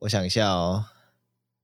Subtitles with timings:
[0.00, 0.86] 我想一下哦。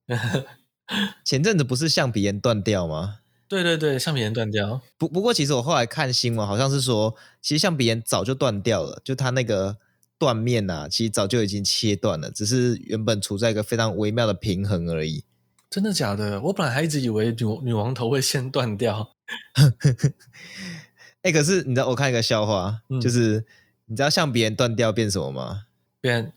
[1.25, 3.19] 前阵子不是橡皮炎断掉吗？
[3.49, 4.81] 对对对，橡皮炎断掉。
[4.99, 9.79] 不不过，其实我后来看新闻，好像是说，其实橡皮炎早就断掉了，就它那个
[10.19, 15.25] 断面啊，其实早就已经切断了，只是原本处在一个非常微妙的平衡而已。
[15.71, 16.41] 真的假的？
[16.43, 19.13] 我本来还一直以为女女王头会先断掉。
[21.23, 23.45] 哎、欸，可是你知道，我看一个笑话，嗯、就是
[23.87, 25.67] 你知道橡皮炎断掉变什么吗？
[26.01, 26.33] 变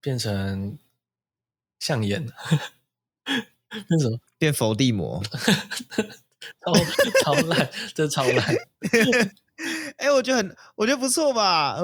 [0.00, 0.78] 变成
[1.80, 2.24] 象眼。
[3.88, 4.18] 那什么？
[4.38, 5.22] 变佛地魔，
[6.64, 6.72] 超
[7.22, 8.56] 超烂，这超烂。
[9.98, 11.76] 哎、欸，我觉得很，我觉得不错吧。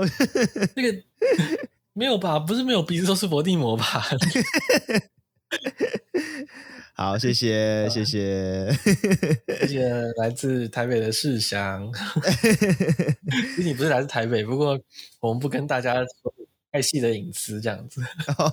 [0.74, 1.02] 那个
[1.92, 2.38] 没有吧？
[2.38, 4.02] 不是没有鼻子都是佛地魔吧？
[6.94, 8.72] 好，谢谢，谢谢，
[9.60, 11.92] 谢谢来自台北的世祥。
[12.32, 14.80] 其实你不是来自台北，不过
[15.20, 16.34] 我们不跟大家说。
[16.72, 18.02] 太细的隐私这样子，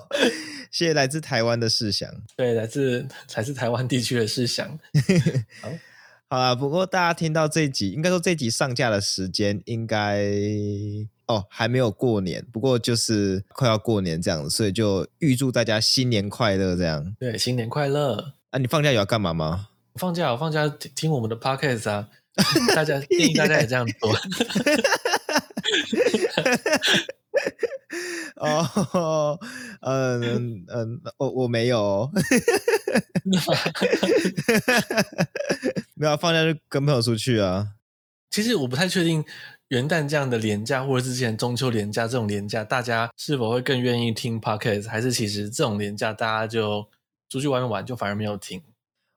[0.70, 3.06] 谢谢来自台湾的世祥，对，来自
[3.36, 4.78] 来自台湾地区的世祥。
[5.60, 5.70] 好，
[6.30, 10.24] 好啦，不过大家听到这一集，应该说这一集上架的时间应该
[11.26, 17.14] 哦还没有过年，不过就是快要过年这样子，所以就预祝大家新年快乐这样。
[17.18, 18.32] 对，新年快乐。
[18.50, 19.68] 啊，你放假有要干嘛吗？
[19.96, 22.08] 放假，我放假听我们的 podcast 啊，
[22.74, 24.12] 大家建议大家也这样做。
[28.44, 29.38] 哦，
[29.82, 32.10] 嗯嗯，我我没有，
[35.94, 37.68] 没有放假就跟朋友出去啊。
[38.30, 39.24] 其实我不太确定
[39.68, 46.88] 元旦这样的廉价，或者之前中秋廉价这种廉价，大家是否会更愿意听 Podcast，还是其实这种廉价大家就
[47.28, 48.62] 出去玩玩，就反而没有听？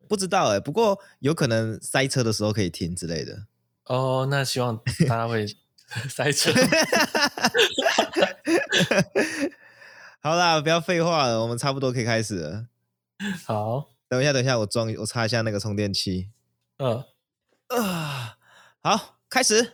[0.08, 3.46] 不知道哎、欸，不过有可能塞车的时候可以听之类的。
[3.86, 5.46] 哦，那希望大家会。
[6.10, 6.52] 塞车，
[10.22, 12.66] 好啦，不要废话了，我们差不多可以开始了。
[13.46, 16.30] 好，等一下，等一下，我装，我插一下那个充电器。
[16.78, 17.04] 嗯，
[17.70, 18.38] 啊，
[18.82, 19.74] 好，开始。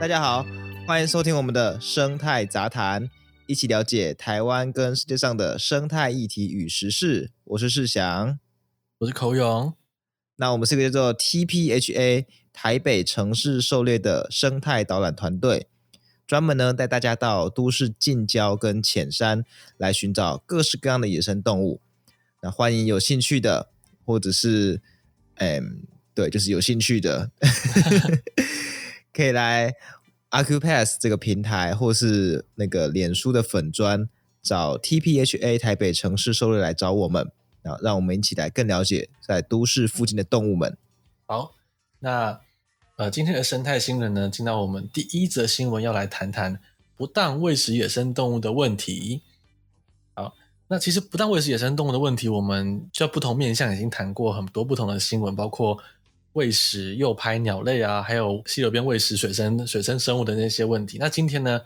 [0.00, 0.44] 大家好，
[0.86, 3.08] 欢迎收听我们的生态杂谈，
[3.46, 7.30] 一起了解台湾跟世界上的生态议题与时事。
[7.44, 8.38] 我是世祥，
[8.98, 9.72] 我是口勇。
[10.36, 15.68] 那我们是一个叫做 TPHA 台北城市狩猎的生态导览团队，
[16.26, 19.42] 专门呢带大家到都市近郊跟浅山
[19.78, 21.80] 来寻找各式各样的野生动物。
[22.42, 23.70] 那欢迎有兴趣的，
[24.04, 24.82] 或者是，
[25.36, 27.30] 嗯，对，就是有兴趣的。
[29.14, 29.72] 可以来
[30.34, 34.08] Accupass 这个平台，或是那个脸书的粉专，
[34.42, 37.30] 找 TPHA 台北城市狩猎来找我们，
[37.62, 40.76] 然后让我们一起来更了解在都市附近的动物们。
[41.26, 41.52] 好，
[42.00, 42.40] 那
[42.96, 46.60] 呃，今天的生态新闻呢，进到我们第一则新闻，要来谈谈
[46.96, 49.22] 不当喂食野生动物的问题。
[50.14, 50.34] 好，
[50.66, 55.78] 那其实不当喂食野生动物的问题，我们就不同面向已经谈过很多不同的新闻，包括。
[56.34, 60.98] 喂食诱拍鸟类啊，还有溪流边喂食水生水生生物的那些问题。
[61.00, 61.60] 那今天呢，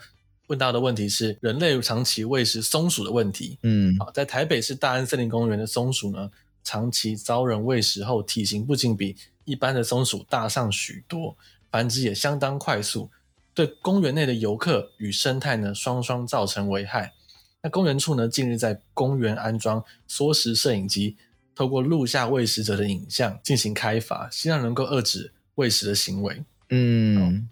[0.47, 3.59] 问到的问题是人类长期喂食松鼠的问题。
[3.63, 6.31] 嗯，好，在台北市大安森林公园的松鼠呢，
[6.63, 11.35] 长期遭人喂食后，体型不仅比一般的松鼠大上许多，
[11.71, 13.11] 繁殖也相当快速，
[13.55, 17.15] 对公园内的游客与生态呢，双双造成危害。
[17.63, 21.17] 那公园处呢，近日在公园安装缩时摄影机。
[21.59, 26.45] 透过录下喂食者的影像进行开发，希望能够遏制喂食的行为。
[26.71, 27.49] 嗯，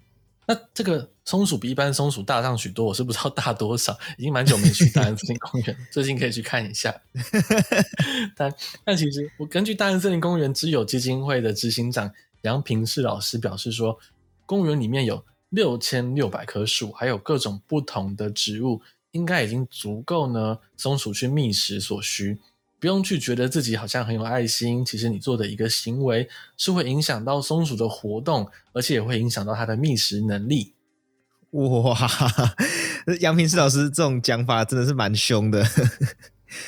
[0.46, 6.94] 那这个松鼠比一般松鼠大上许多，我是不知道大多少，已经蛮久没去大安森林公园，最近可以去看一下。
[8.36, 12.08] 但但其实我根据大安森林公园之友基金会的执行长
[12.42, 13.98] 杨平世老师表示说，
[14.46, 18.80] 公园里面有六千六百棵树，还有各种不同的植物，
[19.10, 22.38] 应该已经足够呢松鼠去觅食所需。
[22.78, 30.74] 不用去觉得自己好像很有爱心，其实你做的一个行为是会影响到松鼠的活动，而且也会影响到它的觅食能力。
[31.52, 31.96] 哇，
[33.20, 35.66] 杨平师老师这种讲法真的是蛮凶的。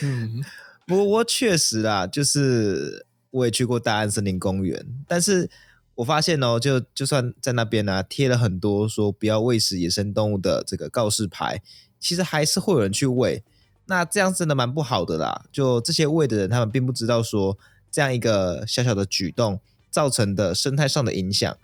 [0.02, 0.42] 嗯，
[0.86, 5.50] 不过我确实啊，就是我也去过大安森林公园，但是
[5.96, 11.60] 我发现哦，就就算在那边呢、啊，贴了很多说不要喂食野生动物的这个告示牌，
[12.00, 13.44] 其实还是会有人去喂。
[13.88, 17.58] 那这样真的蛮不好的啦，就这些喂的人，他们并不知道说
[17.90, 19.58] 这样一个小小的举动
[19.90, 21.56] 造成的生态上的影响，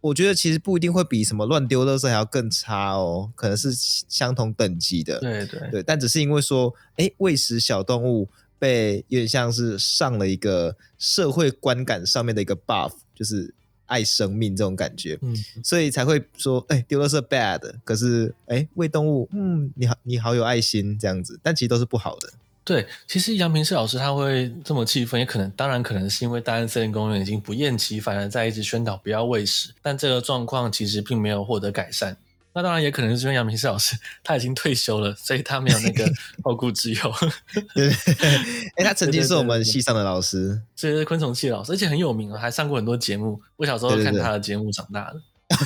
[0.00, 5.20] 我觉得其实不一定会比什么乱丢垃圾还要更差哦，可能是相同等级的。
[5.20, 8.28] 对对对，但只是因为说，哎，喂食小动物
[8.58, 13.54] 被有点像是上了一个社会观感上面的一个 buff，就是
[13.88, 22.32] 爱生命这种感觉，嗯，所以才会说，哎，丢垃圾 bad，可是，哎，喂动物，嗯，你好，你好有爱心这样子，但其实都是不好的。
[22.64, 32.16] 对，其实杨平世老师他会这么气愤，也可能，当然可能是因为大安森林公园已经不厌其烦的在一直宣导不要喂食，但这个状况其实并没有获得改善。
[32.54, 36.10] 那当然也可能是因为杨明世老师他已经退休了，所以他没有那个
[36.42, 37.14] 后顾之忧。
[37.74, 37.88] 对，
[38.76, 43.40] 哎，他曾经是我们系上的老师，是昆虫系老师，而且很有名，还上过很多节目。
[43.56, 45.22] 我小时候看他的节目长大的。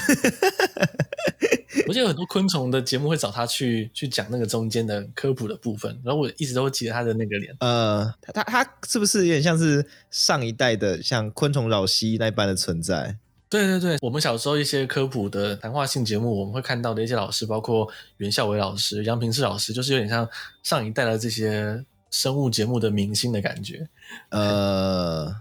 [1.89, 7.55] 我记得有很多昆虫的节目会找他去去讲那个中间的科普的部分，然后我一直都会记得他的那个脸。
[7.61, 13.17] 呃，他他他是不是有点像是上一代的像昆虫老西那一般的存在？
[13.53, 20.27] 对对对，我们小时候一些科普的谈话性节目，我们会看到的一些老师，包括袁孝伟老师、杨平志老师，就是有点像
[20.63, 23.87] 上一代的这些生物节目的明星的感觉。
[24.31, 25.37] 呃，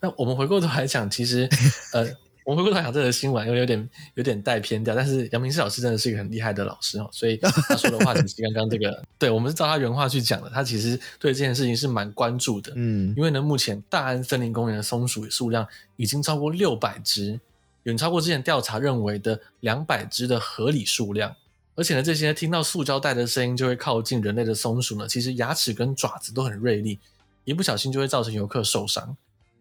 [0.00, 1.48] 那我们回过头来讲，其实
[1.92, 2.08] 呃。
[2.44, 15.64] 我们回过头讲这个新闻，因为有点有点带偏掉，但是杨平志老师真的是一个很厉害的老师哦，所以他说的话其实刚刚这个，对，我们是照他原话去讲的，他其实对这件事情是蛮关注的，嗯，因为呢，目前大安森林公园的松鼠数量
[15.94, 17.38] 已经超过六百只，
[17.84, 21.34] 远超过之前调查认为的两百只的合理数量，
[21.74, 26.98] 而且呢，这些听到塑胶袋的声音就会靠近人类的松鼠呢，其实牙齿跟爪子都很锐利，
[27.44, 29.16] 一不小心就会造成游客受伤。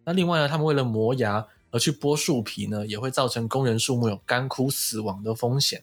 [0.05, 1.47] 那另外呢，他们为了磨牙。
[1.73, 5.81] 而去剥树皮呢，也会造成工人树木有干枯死亡的风险。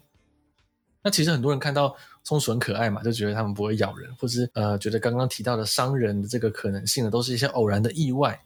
[1.02, 8.38] 那其实很多人看到松鼠很可爱嘛，就觉得它们不会咬人，或是呃觉得刚刚提到的伤人的这个可能性呢，都是一些偶然的意外。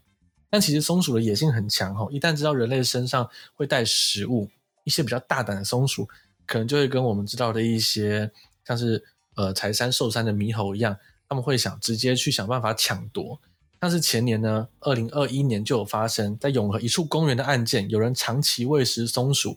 [0.53, 4.51] 但其实松鼠的野性很强哦，一旦知道人类身上会带食物，
[4.85, 6.07] 一些比较大胆的松鼠，
[6.45, 8.31] 可能就会跟我们知道的一些
[8.67, 9.03] 像是
[9.35, 10.95] 呃柴山寿山的猕猴一样，
[11.27, 13.41] 他们会想直接去想办法抢夺。
[13.79, 19.57] 但是前年呢，二零二一年就有发生在永和一处公园的案件，有人长期喂食松鼠，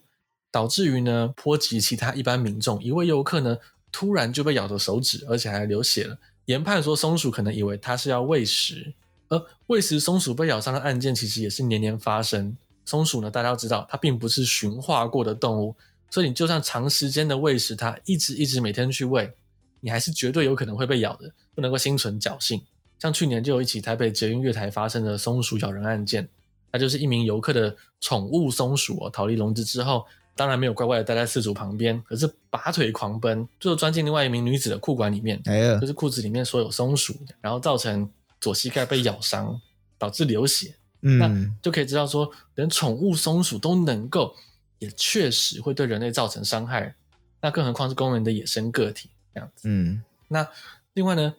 [0.50, 2.82] 导致于呢波及其他一般民众。
[2.82, 3.58] 一位游客呢
[3.92, 6.18] 突然就被咬到手指，而且还流血了。
[6.46, 8.94] 研判说松鼠可能以为他是要喂食，
[9.28, 12.56] 而喂食松鼠被咬伤的案件其实也是年年发生。
[12.86, 15.76] 松鼠呢，大家要知道它并不是驯化过的动物，
[16.10, 19.34] 所以你就算长时间的喂食它，一直一直每天去喂，
[19.80, 22.62] 你还是绝对有可能会被咬的，不能够心存侥幸。
[23.00, 26.30] 像去年就有一起台北捷运月台发生的松鼠咬人案件，
[26.72, 30.06] 那就是一名游客的宠物松鼠哦，逃离笼子之后，
[30.36, 38.08] 当然没有乖乖的待在饲主旁边，可是拔腿狂奔，最后钻进另外一名女子的裤管里面，哎，就是裤子里面所有松鼠，然后造成
[38.40, 39.62] 左膝盖被咬伤，
[39.98, 40.76] 导致流血。
[41.02, 44.36] 嗯，那就可以知道说，连宠物松鼠都能够，
[44.80, 46.96] 也确实会对人类造成伤害，
[47.42, 49.70] 那更何况是公园的野生个体这样子。
[49.70, 50.48] 嗯，那
[50.94, 51.34] 另外呢？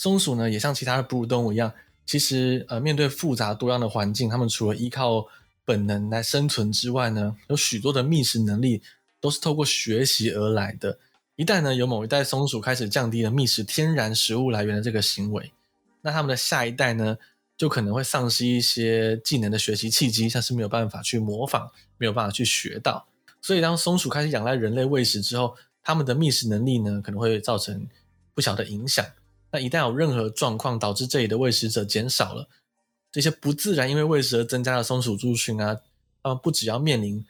[0.00, 1.74] 松鼠呢，也像其他的哺乳动物一样，
[2.06, 5.26] 其实呃，面对复杂多样的环境，它们除了依靠
[5.64, 8.80] 本能来生存之外呢，有许多的觅食能力
[9.20, 10.96] 都是透过学习而来的。
[11.34, 15.50] 一旦呢，有某一代松鼠开始降低了觅食天然食物来源的这个行为，
[16.08, 17.18] 那它们的下一代呢，
[17.54, 23.06] 就可能会丧失一些技能的学习契机，像是没有办法去模仿，没有办法去学到。
[23.42, 27.86] 所以，当松鼠开始仰赖人类喂食之后，它们的觅食能力呢，可能会造成
[28.32, 29.04] 不小的影响。
[29.50, 32.48] 那一旦有任何状况导致这里的喂食者减少了，
[33.12, 35.78] 这些不自然因为喂食而增加的松鼠族群啊，
[36.22, 37.22] 他们不只要面临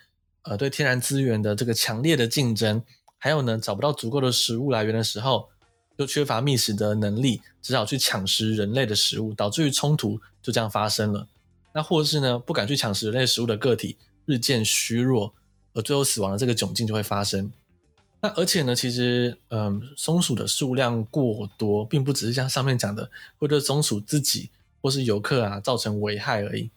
[0.42, 2.80] 呃对天然资源的这个强烈的竞争，
[3.18, 5.48] 还有呢找不到足够的食物来源的时候，
[5.98, 11.28] 又缺乏觅食的能力，只好去抢食人类的食物，导致于冲突就这样发生了。
[11.74, 15.34] 那或是呢不敢去抢食人类食物的个体日渐虚弱，
[15.74, 17.52] 而最后死亡的这个窘境就会发生。
[18.20, 24.50] 那而且呢，其实，嗯，松鼠的数量过多，并不只是像上面讲的，会对松鼠自己
[24.80, 26.70] 或是游客啊造成危害而已。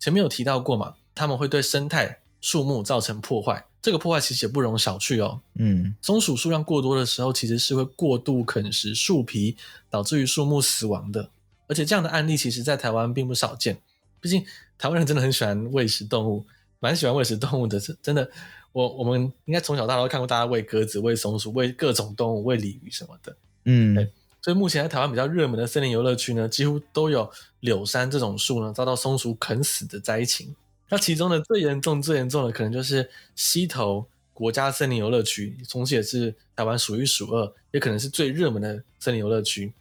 [0.00, 5.40] 前面有提到过嘛，它们会对生态、树木造成破坏，这个破坏其实也不容小觑哦。
[5.54, 9.56] 嗯，松鼠数量过多的时候，其实是会过度啃食树皮，
[9.88, 11.30] 导致于树木死亡的。
[11.66, 13.78] 而且这样的案例，其实在台湾并不少见。
[14.20, 14.44] 毕竟
[14.78, 16.44] 台湾人真的很喜欢喂食动物，
[16.80, 18.30] 蛮喜欢喂食动物的，真的。
[18.72, 24.12] 我我们应该从小到大都看过大家喂鸽子、喂松鼠、喂各种动物、喂鲤鱼什么的，嗯，对。
[24.42, 27.28] 所以目前在台湾比较热门的森林游乐区呢，几乎都有
[27.60, 30.54] 柳杉这种树呢遭到松鼠啃死的灾情。
[30.90, 39.72] 那其中的最严重、最严重的可能就是溪头国家森林游乐区，同时也是台湾数一数二，也可能是最热门的森林游乐区。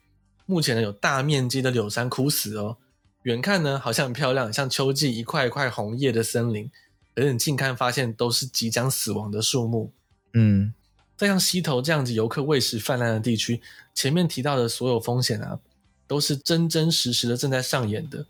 [0.46, 2.78] 目前呢有大面积的柳杉枯死哦，
[3.24, 6.70] 远看呢好像很漂亮，像秋季一块一块红叶的森林。
[7.16, 9.92] 可是你近看发现都是即将死亡的树木。
[10.34, 10.74] 嗯，
[11.16, 13.62] 在像溪头这样子游客喂食泛滥的地区，
[13.94, 15.60] 前面提到的所有风险啊，
[16.06, 18.26] 都是真真实实的正在上演的。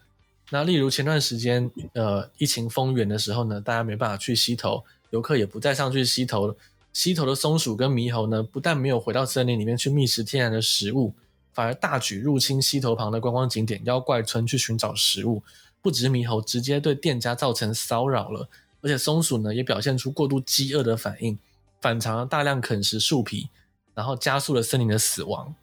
[0.49, 6.55] 那例如前段时间，呃，疫情封园的时候呢，大家没办法去溪头，游客也不再上去溪头了。
[6.93, 11.13] 溪头的松鼠跟猕猴呢，不但没有回到森林里面去觅食天然的食物，
[11.53, 15.43] 反而大举入侵溪头旁的观光景点妖怪村去寻找食物。
[15.81, 18.47] 不只是猕猴直接对店家造成骚扰了，
[18.81, 21.37] 而且松鼠呢也表现出过度饥饿的反应，
[21.81, 23.49] 反常了大量啃食树皮，
[23.93, 25.53] 然后加速了森林的死亡。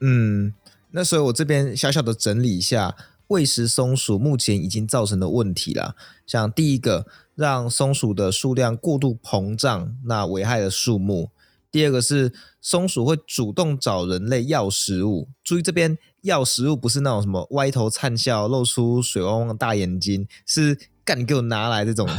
[0.00, 0.52] 嗯，
[0.90, 2.96] 那所以我这边小小的整理一下。
[3.34, 11.32] 喂食松鼠目前已经造成的问题啦，像第一个，让松鼠的数量过度膨胀，那危害了树木；
[11.68, 22.08] 第二个是松鼠会主动找人类要食物，注意这边要食物不是那种什么歪头灿笑、露出水汪汪的大眼睛，是干你给我拿来这种。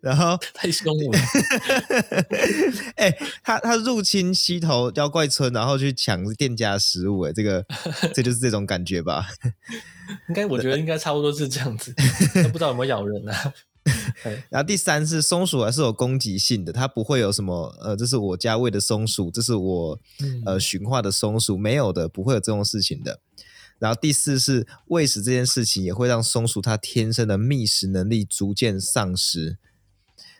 [0.00, 1.18] 然后 太凶了，
[2.94, 7.64] 哎、欸，他他入侵溪头妖怪村，然后去抢店家的食物，哎，这个
[8.14, 9.26] 这就是这种感觉吧？
[10.28, 11.92] 应该我觉得应该差不多是这样子，
[12.52, 13.52] 不知道有没有咬人啊？
[14.50, 19.98] 然后第三是松鼠还是有攻击性的，它不会有什么呃，这是我家喂的松鼠，这是我
[20.46, 23.18] 呃驯化的松鼠，没有的，不会有这种事情的。
[23.78, 29.58] 然后第四是喂食这件事情也会让松鼠它天生的觅食能力逐渐丧失。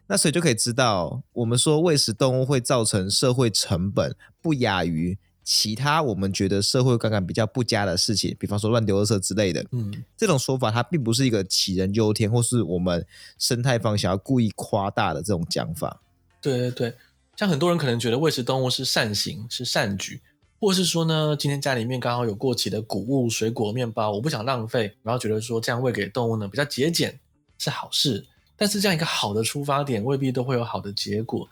[0.06, 9.64] 那所以就可以知道，我们说喂食动物会造成社会成本不亚于其他我们觉得社会观感比较不佳的事情，比方说乱丢垃圾之类的。
[9.72, 13.06] 嗯，这种说法它并不是一个杞人忧天，或是我们
[13.38, 16.02] 生态方想要故意夸大的这种讲法。
[16.40, 16.94] 对对对，
[17.36, 20.20] 像很多人可能觉得喂食动物是善行，是善举，
[20.60, 27.18] 或是说呢，今天家里面刚好有过期的谷物、水果、面包，我不想浪费，然后觉得说这样喂给动物呢比较节俭，
[27.58, 28.26] 是好事。
[28.56, 31.48] 但是这样一个好的出发点未必都会有好的结果。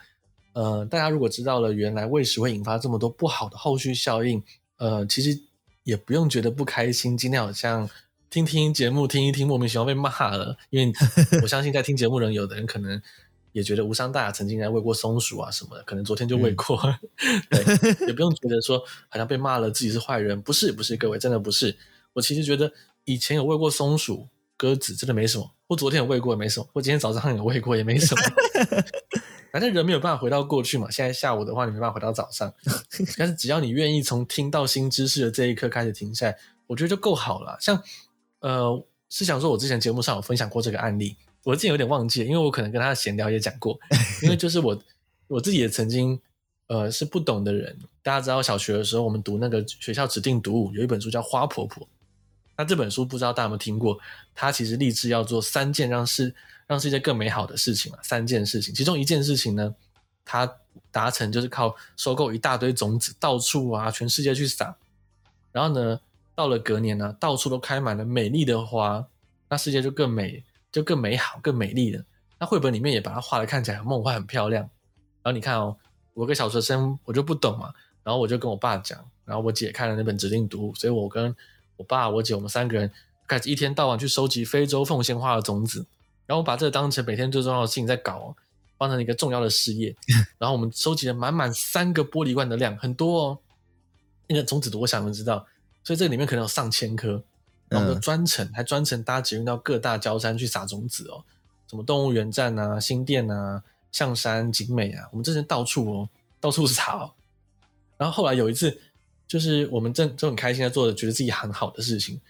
[0.55, 4.43] 呃，大家如果知道了原来喂食会引发这么多不好的后续效应，
[4.79, 5.39] 呃，其实
[5.85, 7.17] 也不用觉得不开心。
[7.17, 7.89] 今天好像
[8.29, 10.57] 听听节目听一听，莫名其妙被骂了。
[10.71, 10.93] 因为
[11.43, 13.01] 我相信在听节目人，有的人可能
[13.57, 16.79] 也觉得无伤大雅，曾经在喂过松鼠啊什么的，可能昨天就喂过。
[16.83, 17.65] 嗯、对，
[18.07, 20.43] 也不用觉得说好像被骂了自己是坏人。
[20.43, 21.75] 不是，不是，各位真的不是。
[22.13, 22.71] 我其实觉得
[23.07, 24.29] 以前有喂过松鼠。
[24.59, 28.23] 鸽子真的没什么，或昨天有喂过也没什么，或今天早上有喂过也没什么。
[29.53, 32.51] 反正人没有办法回到过去嘛，现在下午的话你没办法回到早上，
[33.19, 37.59] 但是只要你愿意从听到新知识的这一刻开始停下来，我觉得就够好了。
[37.61, 37.83] 像
[38.41, 43.79] 呃，是想说我之前节目上有分享过这个案例，我自己有点忘记了，因为我可能跟他闲聊也讲过，
[44.21, 44.83] 因为就是我
[45.29, 46.21] 我自己也曾经
[46.67, 51.87] 呃是不懂的人，大家知道小学的时候我们读那个学校指定读物，有一本书叫《花婆婆》。
[52.57, 53.97] 那这本书不知道大家有没有听过？
[54.35, 56.35] 它其实立志要做三件让世
[56.67, 59.73] 让世界更美好的事情啊，三件事情，其中一件事情呢，
[60.25, 60.53] 它
[60.91, 64.77] 达成就是靠收购一大堆种子，到处啊，全世界去撒。
[65.53, 66.01] 然后呢，
[66.35, 69.07] 到了隔年呢，到处都开满了美丽的花，
[69.49, 70.43] 那世界就更美，
[70.77, 72.05] 就更美好，更美丽了。
[72.39, 74.63] 那绘本里面也把它画的看起来很梦幻、很漂亮。
[75.23, 75.75] 然后你看哦，
[76.13, 77.73] 我个小学生我就不懂嘛，
[78.05, 81.35] 然后我就跟我爸讲，然后我姐看了那本指定读物，所以我跟
[81.79, 82.93] 我爸、我姐，我们三个人
[83.27, 85.87] 开始一天到晚去收集非洲凤仙花的种子，
[86.27, 88.37] 然后我把这个当成每天最重要的事情在搞，哦
[88.77, 89.97] 当成一个重要的事业。
[90.37, 93.39] 然后我们收集了满满三个玻璃罐的量，很多哦。
[94.29, 95.47] 那个种子多少你们知道？
[95.83, 97.25] 所以这里面可能有上千颗。
[97.69, 101.25] 然后我们专程还专程搭捷运到各大郊山去撒种子哦，
[101.69, 106.09] 什么动物园站啊、新店啊、象山、景美啊，我们之前到处哦，
[106.41, 107.13] 到处撒哦。
[107.97, 108.79] 然后后来有一次。
[109.29, 112.21] 就是我们正就很开心在做的，觉得自己很好的事情。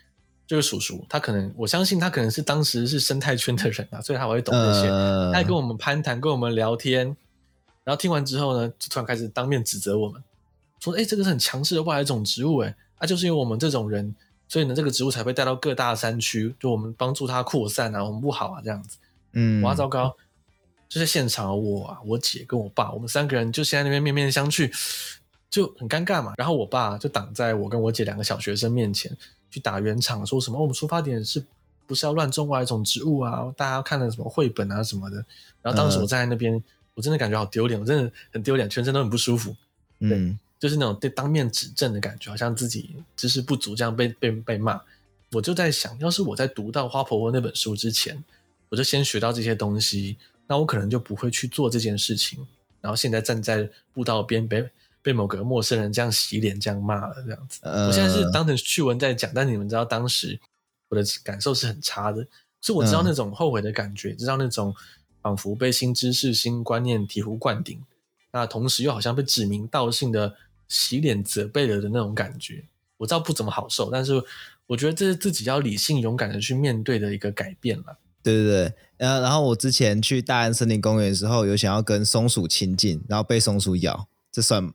[0.46, 4.88] 就是叔叔，他可能我相信他可能是当时是生态圈的人啊，所以他会懂这些。
[4.88, 7.14] 他还跟我们攀谈，跟我们聊天。
[7.84, 10.24] 然后听完之后呢，就突然开始当面指责我们，
[10.80, 14.14] 说：“哎，这个是很强势的外来种植物，哎，啊，就是因为我们这种人，
[14.48, 18.98] 所以呢，这个植物才被带到各大山区，就我们帮助它扩散啊，我们不好啊，这样子。”
[19.32, 20.16] 嗯，哇，糟糕！
[20.88, 24.72] 就在现场，我啊，我姐跟我爸，我们三个人就现在那边面面相觑。
[25.48, 29.16] 就很尴尬嘛，然后我爸就挡在我跟我姐两个小学生面前
[29.48, 31.42] 去打圆场，说什么我们出发点是
[31.86, 33.44] 不是要乱种外来种植物啊？
[33.56, 35.16] 大家要看了什么绘本啊什么的。
[35.62, 36.62] 然后当时我站在那边，
[36.94, 39.56] 我真的感觉好丢脸，我真的很丢脸，全身都很不舒服。
[40.00, 44.80] 嗯，就是那种被当面指正的感觉，好像自己知识不足这样被被被骂。
[45.32, 48.22] 我就在想，要是我在读到《花婆婆》那本书之前，
[48.68, 52.46] 我就先学到这些东西，那我可能就不会去做这件事情。
[52.80, 54.68] 然后现在站在步道边被。
[55.02, 57.60] 被某个陌生人这样洗脸、这样骂了，这样子。
[57.62, 60.36] 我现在是当成趣闻在讲，但你们知道，当时
[60.88, 62.26] 我的感受是很差的，
[62.60, 64.74] 所以我知道那种后悔的感觉，知道那种
[65.22, 67.80] 仿佛被新知识、新观念醍醐灌顶，
[68.32, 70.34] 那同时又好像被指名道姓的
[70.68, 72.64] 洗脸责备了的那种感觉。
[72.96, 74.22] 我知道不怎么好受，但是
[74.66, 77.98] 我觉得这是自己要理性勇敢的去面对的一个改变了。
[78.22, 84.72] 对对对，然后然后我之前去大安森林公园的时候，有想要跟松鼠亲近，然后被松鼠咬，这算吗？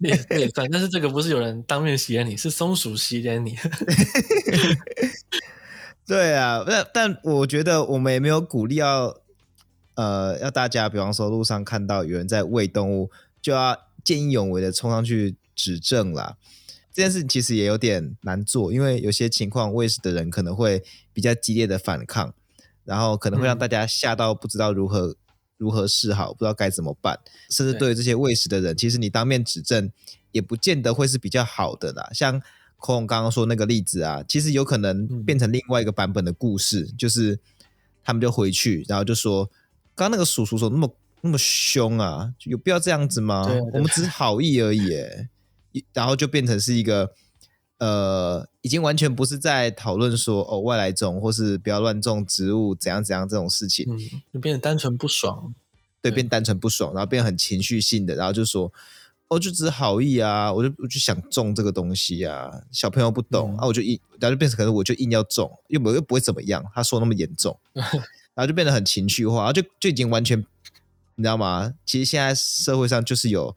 [0.00, 3.56] 也也算，但是这个不是有人当面洗脸你，是松鼠洗脸你。
[6.06, 9.14] 对啊，但但我觉得我们也没有鼓励要，
[9.94, 13.10] 呃，要大家，比方说路上看到有人在喂动物，
[13.42, 13.76] 就要
[14.08, 16.38] 见义勇为的冲上去指证啦。
[16.94, 22.32] 这件事其实也有点难做，因为有些情况喂食的人可能会比较激烈的反抗，
[22.86, 25.16] 然后可能会让大家吓到不知道如何、嗯、
[25.58, 27.20] 如何是好，不知道该怎么办。
[27.50, 29.90] 甚至对于这些卫士的人，其实你当面指证
[30.32, 32.08] 也不见得会是比较好的啦。
[32.14, 32.40] 像
[32.78, 37.38] 孔孔刚刚说那个例子啊，其实有可能变成另外一个版本的故事，嗯、就是
[38.02, 39.44] 他们就回去，然后就说
[39.94, 43.46] 刚刚那个叔叔说那么那么凶啊，有必要这样子吗？
[43.72, 44.90] 我们只是好意而已，
[45.92, 47.12] 然后就变成是一个
[47.78, 53.98] 呃，已经完全不是在讨论说哦外来种或是不要乱种植物怎样怎样这种事情，嗯，
[54.32, 55.54] 就变得单纯不爽，
[56.00, 58.72] 对，变单纯不爽，然后变得很情绪性的，然后就说。
[59.30, 70.42] 哦，就只是好意啊，我就我就想种这个东西啊，小朋友不懂、嗯、啊，我就硬，然后就变成可能我就硬要种，又没又不会怎么样，他说那么严重， 然后就变得很情绪化，然后就就已经完全，
[71.18, 71.74] 你知道吗？
[71.84, 73.56] 其实现在社会上就是有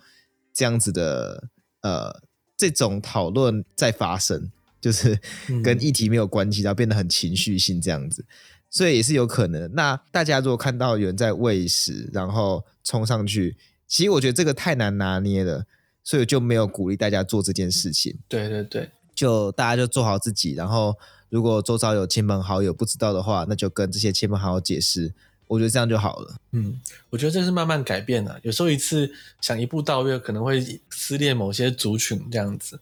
[0.51, 1.47] 这样子的
[1.81, 2.19] 呃
[2.57, 4.51] 这种讨论在发生，
[4.81, 5.19] 就是
[5.63, 8.25] 跟议题没有关系，然后变得很情绪性这样子，
[8.67, 9.71] 所以也是有可能。
[9.75, 13.55] 那大家如果看到有人在喂食，然后冲上去。
[13.87, 15.67] 其实我觉得这个太难拿捏了，
[16.03, 18.17] 所以就没有鼓励大家做这件事情。
[18.27, 20.97] 对对对，就大家就做好自己，然后
[21.29, 25.13] 如果周遭有亲朋好友不知道的话，那就跟这些亲朋好友解释。
[25.51, 26.35] 我觉得这样就好了。
[26.53, 26.79] 嗯，
[27.09, 28.39] 我觉得这是慢慢改变的。
[28.43, 32.79] 有时候一次想一步到位，可能会撕裂某些族群这样子。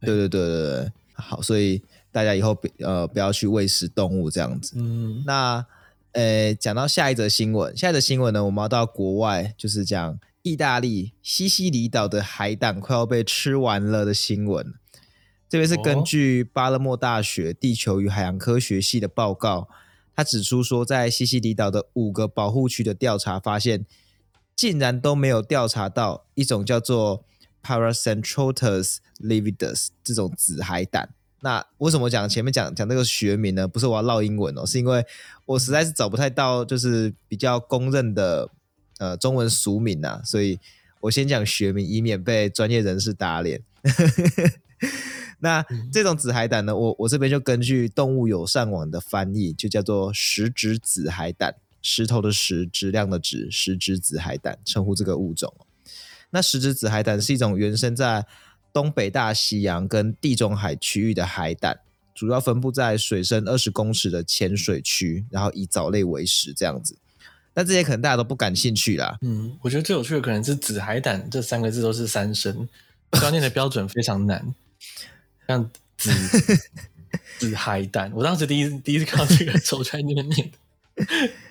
[0.00, 4.74] 对对对对对，好，所以大家以后呃不要去喂食动物这样子。
[4.76, 5.66] 嗯，那
[6.12, 10.18] 呃讲到下一则新闻，下一则新闻呢，我们要到国外，就是讲。
[10.44, 14.74] 意大利西西里岛的海胆快要被吃完了的新闻，
[15.48, 19.68] 这边是根据巴勒莫大学地球与海洋科学系的报告，
[20.22, 23.84] 他指出说，在西西里岛的五个保护区的调查发现，
[24.54, 27.24] 竟然都没有调查到一种叫做
[27.62, 31.12] Paracentrotus lividus 这种紫海胆。
[31.40, 33.66] 那为什么讲前面讲讲这个学名呢？
[33.66, 35.04] 不是我要烙英文哦，是因为
[35.46, 38.48] 我实在是找不太到，就是比较公认的。
[38.98, 40.60] 呃，中文俗名、啊，所以
[41.00, 43.60] 我先讲学名，以免被专业人士打脸。
[45.44, 55.52] 那、嗯、这种紫海胆呢，我我这边就根据动物友善网的翻译，就叫做石质紫海胆，石头的石，质量的质，石质紫海胆，称呼这个物种。
[56.30, 58.24] 那石质紫海胆是一种原生在
[58.72, 61.80] 东北大西洋跟地中海区域的海胆，
[62.14, 66.96] 主要分布在水深二十公尺的浅水区，然后以藻类为食，这样子。
[67.54, 69.18] 那这些可能大家都不感兴趣啦。
[69.22, 72.66] 嗯，我觉得最有趣的可能是“紫海胆”这三个字都是三声，
[73.20, 74.54] 要念的标准非常难。
[75.48, 76.10] 像“紫
[77.38, 80.50] 紫海胆”，我当时第一第一次看到这个时候，在那边念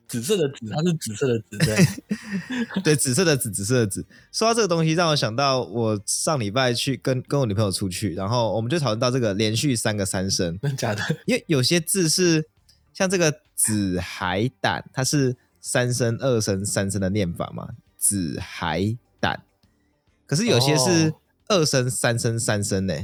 [0.08, 2.82] 紫色的“紫”，它是紫色的“紫”对。
[2.84, 4.06] 对，紫色的“紫”，紫色的“紫”。
[4.32, 11.04] 说到这个东西，让我想到我上礼拜去跟跟我女朋友出去，然后我们就讨论到这个连续三个三声，真的假的？
[11.26, 12.48] 因为有些字是
[12.94, 15.38] 像这个“紫海胆”，它是。
[15.64, 19.44] 三声、二声、三声的念法嘛，紫海胆。
[20.26, 21.14] 可是有些是
[21.50, 22.96] 二声、三声、三声呢，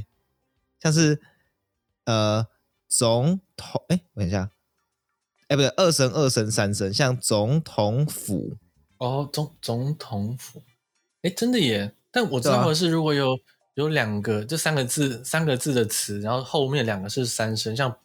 [0.79, 1.21] 像是
[2.05, 2.47] 呃
[2.87, 4.51] 总统，哎，等一下，
[5.47, 8.57] 哎，不对，二声、二声、三声，像总统府。
[8.97, 10.63] 哦，总总统府，
[11.21, 11.93] 哎，真的耶！
[12.09, 13.39] 但我知道的是，如果有
[13.75, 17.95] 有两个这三个字三个字的词，然后后面两个是三声，像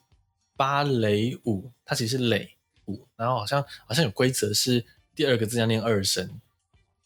[0.55, 2.51] 芭蕾舞，它其实是蕾
[2.85, 3.07] 舞。
[3.15, 6.39] 然后好像好像有规则是第二个字要念二声，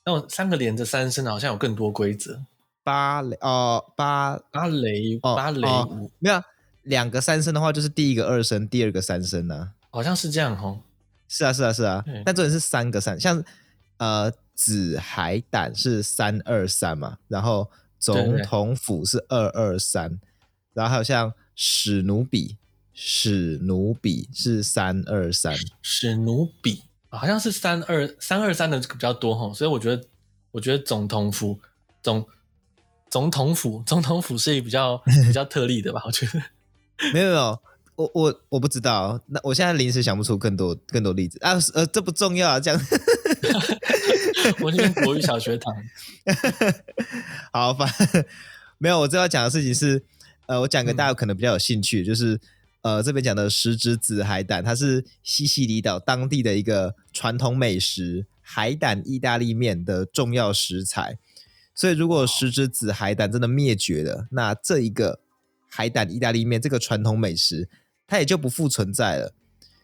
[0.04, 2.42] 那我三个连着三声好像有更多规则。
[2.88, 6.42] 芭蕾哦，芭芭蕾芭蕾舞、哦哦、没有
[6.84, 9.70] 两个三声的话，就是第一个二声，第二个三声呢、啊？
[9.92, 10.80] 好像是这样哦。
[11.28, 13.44] 是啊是啊是啊，但这里是三个三，像
[13.98, 17.70] 呃紫海胆是三二三嘛，然后
[18.00, 20.18] 总统府是二二三，
[20.74, 22.56] 然后还有像史努比。
[23.00, 30.04] 史努比是三二三，史努比好像是三二三二三的比较多哈，所以我觉得
[30.50, 31.60] 我觉得总统府
[32.02, 32.28] 总
[33.10, 36.42] 总统府 总统府是比较比较特例的吧，我觉得
[37.14, 37.60] 没有没有，
[37.96, 42.80] 我我我不知道，那我现在临时想不出更多更多例子啊，呃，这不重要啊，这样。
[44.62, 45.74] 我念国语小学堂。
[47.52, 48.26] 好，反正
[48.78, 50.04] 没有，我这要讲的事情是，
[50.46, 52.40] 呃，我讲个大家可能比较有兴趣，嗯、就是
[52.82, 61.18] 呃，这边讲的石子子海胆，它是西西里岛当地的一个传统美食——海胆意大利面的重要食材。
[61.80, 65.20] 所以，如果石子子海胆真的灭绝了，那这一个
[65.70, 67.70] 海胆意大利面这个传统美食，
[68.08, 69.32] 它也就不复存在了。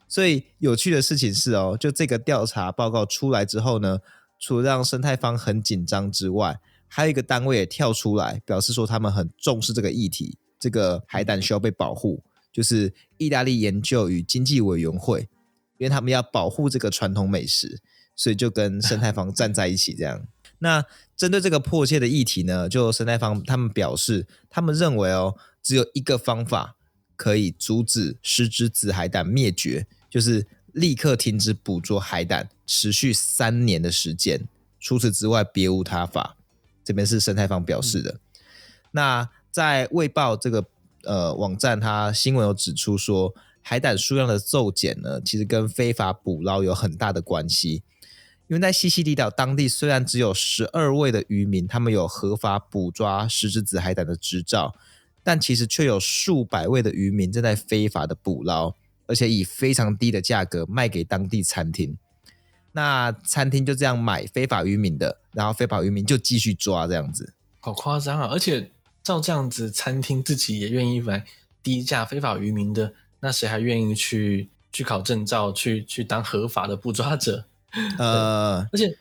[0.08, 4.00] 所以有趣的事情是哦，就这个调查报告出来之后呢，
[4.40, 15.30] 除了让生态方很紧张之外，还有一个单位也跳出来表示说他们很重视这个议题，这个海胆需要被保护，就是意大利研究与经济委员会，
[15.78, 17.80] 因为他们要保护这个传统美食，
[18.16, 20.26] 所以就跟生态方站在一起这样。
[20.64, 20.84] 那
[21.16, 26.76] 针对这个迫切的议题呢，就生态方他们表示，他们认为哦，只有一个方法。
[27.16, 34.48] 可以阻止石子子海胆灭绝，就是立刻停止捕捉海胆，持续三年的时间。
[34.80, 36.36] 除此之外，别无他法。
[36.84, 38.12] 这边是生态方表示的。
[38.12, 38.20] 嗯、
[38.92, 40.66] 那在卫报这个
[41.04, 47.84] 呃网站，它新闻有指出说，海胆数量的骤减呢，其实跟非法捕捞有很大的关系。
[48.54, 54.76] 因为在西西里岛当地，虽然只有十二位的渔民，他们有合法捕抓石子子海胆的执照。
[55.24, 58.76] 但其实却有数百位的渔民正在非法的捕捞，
[59.08, 61.98] 而且以非常低的价格卖给当地餐厅。
[62.74, 68.28] 那餐厅就这样买非法渔民的，然后非法渔民就继续抓这样子，好夸张啊！
[68.32, 68.70] 而且
[69.02, 71.26] 照这样子，餐厅自己也愿意买
[71.64, 77.46] 低价非法渔民的，那谁还愿意去去考证照，去去当合法的捕抓者？
[77.98, 78.98] 呃，而且。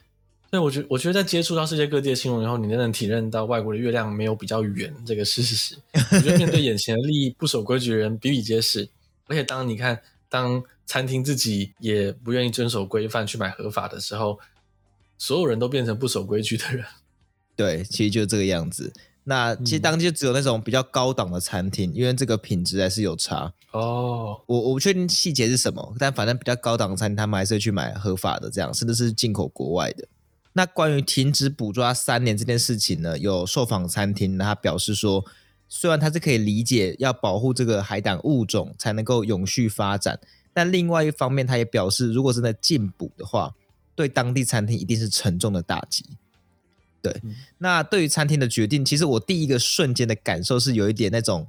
[0.50, 5.74] 对，我觉我觉得在接触到世界各地的新闻以后，你才能体认到外国的月亮没有比较圆这个事实。
[5.94, 8.86] 我觉得面对眼前的利益，不守规矩的人比比皆是。
[9.28, 14.38] 而且当你看，当餐厅自己也不愿意遵守规范去买合法的时候，
[15.16, 16.84] 所有人都变成不守规矩的人。
[17.56, 18.92] 对，其实就是这个样子。
[19.24, 23.52] 那其实当地就只有那种比较高档的餐厅，嗯、因为这个品质还是有差。
[23.70, 30.08] 哦，我我不确定细节是什么，但反正比较高档的餐厅，他们还是会去买合法的，这样甚至是进口国外的。
[30.54, 35.24] 那关于停止捕抓三年这件事情呢，有受访餐厅他表示说，
[35.68, 40.20] 虽然他是可以理解要保护这个海胆物种才能够永续发展，
[40.52, 43.54] 但另外一方面，他也表示，如果真的禁捕的话，
[43.94, 46.04] 对当地餐厅一定是沉重的打击。
[47.02, 51.46] 对，嗯、那对于餐厅的决定，其实我第一个瞬间的感受是有一点那种，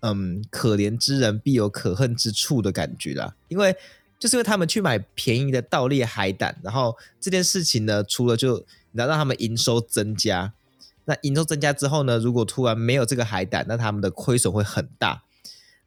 [0.00, 3.76] 嗯，可怜之人必有可恨之处的感觉啦，因为。
[4.20, 8.58] 就是因为他们去买便宜的盗猎海胆，然后这件事情呢，除了就
[8.90, 10.52] 你要让他们营收增加，
[11.04, 15.22] 那营收增加之后呢，如果突然没有这个海胆，那他们的亏损会很大。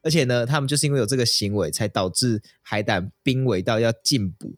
[0.00, 4.54] 而且呢，他们就是因为有这个行为，才导致海胆濒危到要禁捕。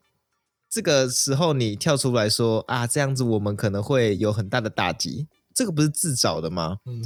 [0.75, 6.79] 这个时候你跳出来说啊，这样子我们可能会有很大的打击，这个不是自找的吗？
[6.85, 7.01] 嗯。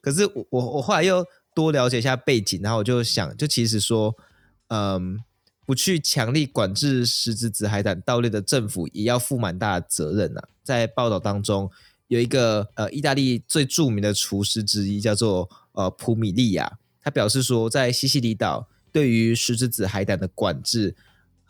[0.00, 1.22] 可是我我我后来又
[1.54, 4.16] 多了解一下背景，然后我就想，就其实说，
[4.68, 5.20] 嗯。
[5.64, 10.42] 不去强力管制石子子海胆盗猎的政府也要负蛮大的责任啊！
[10.64, 11.70] 在报道当中，
[12.08, 20.96] 有一个呃意大利最著名的厨师之一叫做呃普米利亚，他表示说，在西西里岛对于石子子海胆的管制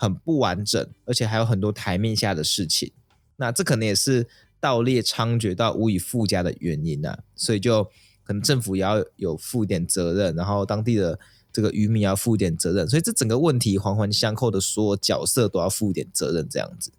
[0.03, 2.91] 很不完整，而且还有很多台面下的事情。
[3.37, 4.27] 那这可能也是
[4.59, 7.21] 盗猎猖獗到无以复加的原因啊！
[7.37, 7.85] 所以就
[8.25, 11.21] 可能政府也要有负点责任，然后当地的。
[11.55, 16.91] 这个渔民要负点责任，所以这整个问题环环相扣的，所有角色都要负点责任，这样子。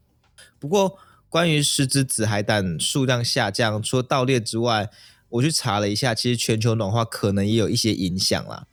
[0.60, 0.96] 不过，
[1.28, 4.92] 关于十只子海胆数量下降，除了盗猎之外，
[5.30, 8.68] 我去查了一下，其实全球暖化可能也有一些影响啦。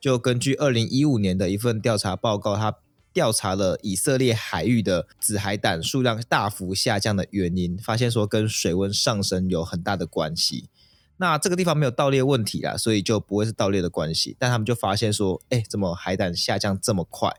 [0.00, 2.74] 就根据二零一五年的一份调查报告，它
[3.16, 10.68] 调查了以色列海域的紫海胆数量大幅下降的原因，发现说跟水温上升有很大的关系。
[11.16, 14.36] 那这个地方没有盗猎问题啦，所以就不会是盗猎的关系。
[14.38, 17.34] 但他们就发现说，哎，怎么海胆下降这么快？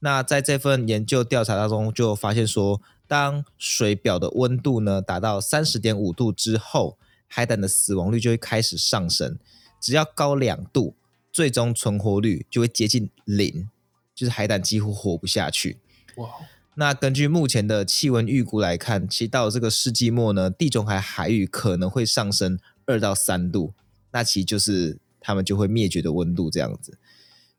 [0.00, 9.38] 那在这份研究调查当中，就发现说，当水表的温度呢达到三十点五度之后，海胆的死亡率就会开始上升。
[9.80, 10.94] 只要高两度，
[11.32, 13.70] 最终存活率就会接近零，
[14.18, 15.78] 就是海胆几乎活不下去。
[16.16, 16.28] 哇！
[16.74, 23.74] 那根据目前的气温预估来看，其实到了这个世纪末呢，地中海海域可能会上升二到三度，
[24.10, 26.98] 那其实就是他们就会灭绝的温度这样子。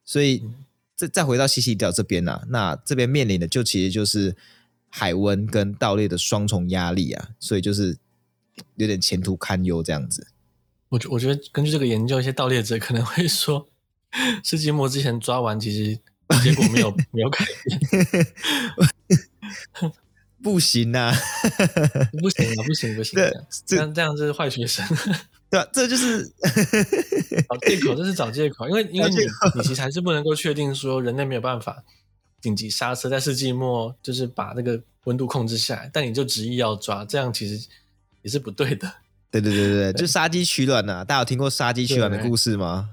[0.03, 0.43] 所以
[0.95, 4.35] 再再回到西西里岛这边呢、啊，那这边面临的就其实就是
[4.89, 7.97] 海温跟盗猎的双重压力啊，所以就是
[8.75, 10.27] 有点前途堪忧这样子。
[10.89, 13.69] 我觉我觉得根据这个研究，一些盗猎者可能会说，
[14.43, 15.99] 世纪末之前抓完，其实
[16.43, 18.27] 结果没有没有改变。
[20.41, 21.13] 不行啊！
[22.21, 22.63] 不行啊！
[22.65, 23.19] 不行不行！
[23.19, 24.85] 这样这样这样就是坏学生。
[25.51, 26.23] 对啊，这就是
[27.49, 28.69] 找借口，这是找借口。
[28.69, 29.17] 因为因为你
[29.55, 31.83] 你其实还是不能够确定说人类没有办法
[32.39, 37.67] 紧急刹车，在世纪末就是把那个温度控制下来，但你就执意要抓，这样其实
[38.21, 38.89] 也是不对的。
[39.31, 41.03] 对对对对对，就杀鸡取卵呐、啊！
[41.03, 42.89] 大家有听过杀鸡取卵的故事吗？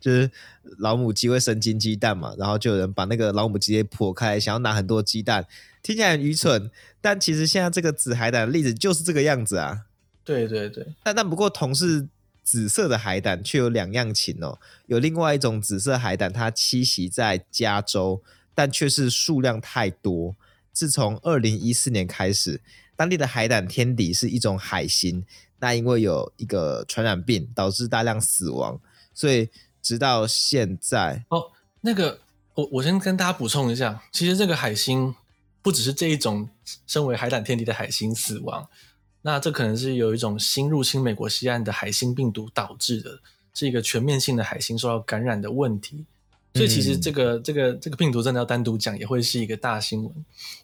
[0.00, 0.30] 就是
[0.78, 5.46] 老母鸡会生金鸡蛋嘛，然后就有人把那个老母鸡给剖开，想要拿很多鸡蛋，
[5.82, 6.70] 听起来很愚蠢，
[7.00, 9.82] 但其实现在这个紫海胆的例子就是这个样子啊。
[10.24, 12.08] 对对对，但但不过同是
[12.42, 14.58] 紫色的海胆，却有两样情哦。
[14.86, 18.22] 有另外一种紫色海胆，它栖息在加州，
[18.54, 20.34] 但却是数量太多。
[20.72, 22.60] 自从二零一四年开始，
[22.96, 25.24] 当地的海胆天敌是一种海星。
[25.58, 28.78] 那因为有一个传染病导致大量死亡，
[29.14, 29.48] 所以
[29.82, 32.18] 直到现在哦，那个
[32.54, 35.14] 我我先跟大家补充一下，其实这个海星
[35.62, 36.48] 不只是这一种
[36.86, 38.68] 身为海胆天敌的海星死亡，
[39.22, 43.20] 那这可能是有一种新入侵美国西岸的海星病毒导致的，
[43.54, 46.04] 是一个全面性的海星受到感染的问题。
[46.54, 50.12] 所以其实这个、嗯、这个这个病毒真的要单独讲，也会是一个大新闻。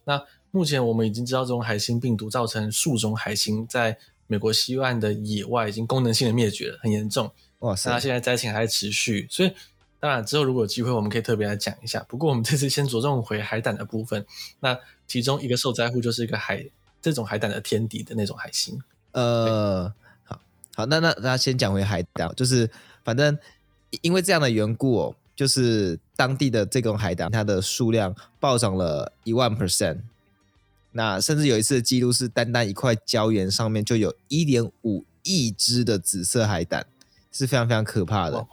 [0.04, 7.30] 那目前我们已经知道，这种海星病毒造成数种海星在美国西岸的野外已经功能性的灭绝了，很严重。
[7.58, 7.90] 哇塞！
[7.90, 9.52] 那现在灾情还在持续，所以
[10.00, 12.04] 当然之后如果有机会，我们可以特别来讲一下。
[12.08, 14.26] 不过我们这次先着重回海胆的部分。
[14.60, 16.64] 那其中一个受灾户就是一个海
[17.00, 18.76] 这种海胆的天敌的那种海星。
[19.12, 19.92] 呃，
[20.24, 20.40] 好，
[20.74, 22.68] 好，那那那先讲回海胆，就是
[23.04, 23.38] 反正
[24.00, 29.98] 因为这样的缘故哦，就是当地的这种海胆，它的数量暴涨了一万 percent。
[30.92, 36.86] 那甚至有一次的记录是，单单一块礁岩上面就有一点五亿只的紫色海胆，
[37.30, 38.46] 是非常非常可怕的。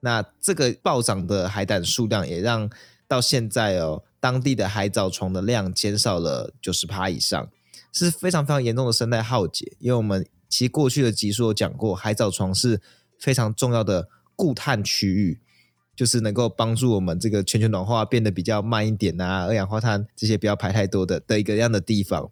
[0.00, 2.68] 那这个暴涨的海胆数量也让
[3.06, 7.48] 到现在哦，当地的海藻床的量减少了九十趴以上，
[7.92, 9.72] 是非常非常严重的生态浩劫。
[9.78, 12.80] 因为我们其实过去的集数有讲过，海藻床是
[13.20, 15.38] 非常重要的固碳区域。
[16.02, 22.28] 就是能够帮助我们这个全球暖化变得比较慢一点啊，二氧化碳这些不要排太多的的一个样的地方，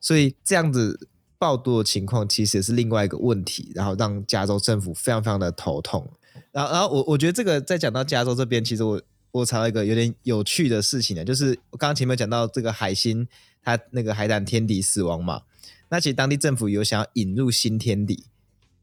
[0.00, 6.12] 所以这样子暴多的情况其实也是另外一个问题，然后让加州政府非常非常的头痛。
[6.50, 9.00] 然后，然后我我觉得这个在讲到加州这边，其实我
[9.30, 13.28] 我查到一个有点有趣的事情呢，就是我刚刚前面讲到这个海星，
[13.62, 15.42] 它那个海胆天敌死亡嘛，
[15.88, 18.24] 那其实当地政府有想要引入新天敌，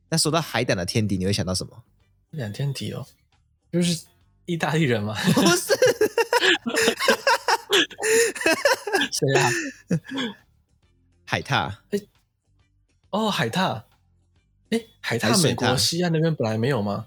[0.07, 1.83] 那说到海胆的天敌，你会想到什么？
[2.31, 3.05] 海胆天敌哦，
[3.69, 4.05] 就是。
[4.51, 5.15] 意大利人吗？
[5.33, 5.73] 不是，
[9.11, 9.49] 谁啊？
[11.25, 11.73] 海獭。
[11.91, 12.07] 欸、
[13.11, 13.83] 哦，海獭。
[14.69, 17.05] 哎、欸，海獭，美国西岸那边本来没有吗？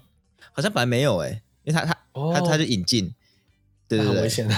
[0.51, 3.13] 好像本来没有哎、欸，因为他他、哦、他他就引进，
[3.87, 4.55] 对对对，很危险的。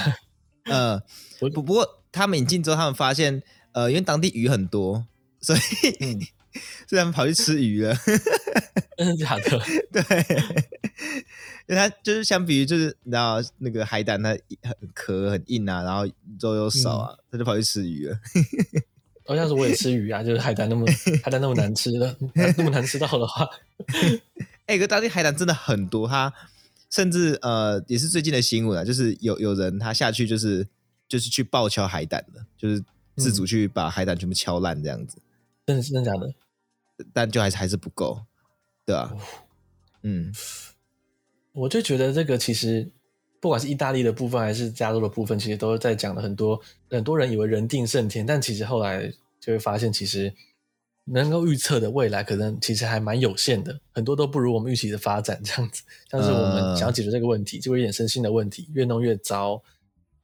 [0.66, 1.02] 呃，
[1.40, 5.06] 不不过他们引进之后，他们发现，呃，因为当地鱼很多，
[5.42, 5.60] 所以、
[6.00, 6.22] 嗯、
[6.88, 7.96] 所以他们跑去吃鱼了。
[8.98, 9.60] 真的假的？
[9.92, 10.04] 对。
[11.68, 14.30] 因 为它就是相比于就是你知道那个海胆，它
[14.62, 16.08] 很壳很硬啊，然后
[16.40, 18.18] 肉又少啊，它、嗯、就跑去吃鱼了。
[19.26, 20.86] 好像是我也吃鱼啊，就是海胆那么
[21.22, 23.48] 海胆那么难吃的，那么难吃到的话，
[24.66, 26.34] 哎、欸，可当地海胆真的很多，它
[26.90, 30.66] 甚至呃也是最近的新闻啊，就是有有人他下去就是
[31.10, 32.82] 就是去爆敲海胆的，就是
[33.18, 35.18] 自主去把海胆全部敲烂这样子。
[35.66, 36.34] 真的是真的假的？
[37.14, 38.22] 但就还是还是不够，
[38.86, 39.16] 对吧、啊？
[40.04, 40.34] 嗯。
[41.54, 42.88] 我就觉得这个其实，
[43.40, 46.62] 不管是意大利的部分还是加州的部分，其实都是在讲了很多。
[46.90, 50.32] 很多人以为人定胜天，但其实后来就会发现，其实
[51.06, 55.82] 能够预测的未来可能其实还蛮有限的，很多都不如我们预期的发展这样子。
[56.12, 59.62] 像是我们想要解决这个问题，就会衍生新的问题，越弄越糟。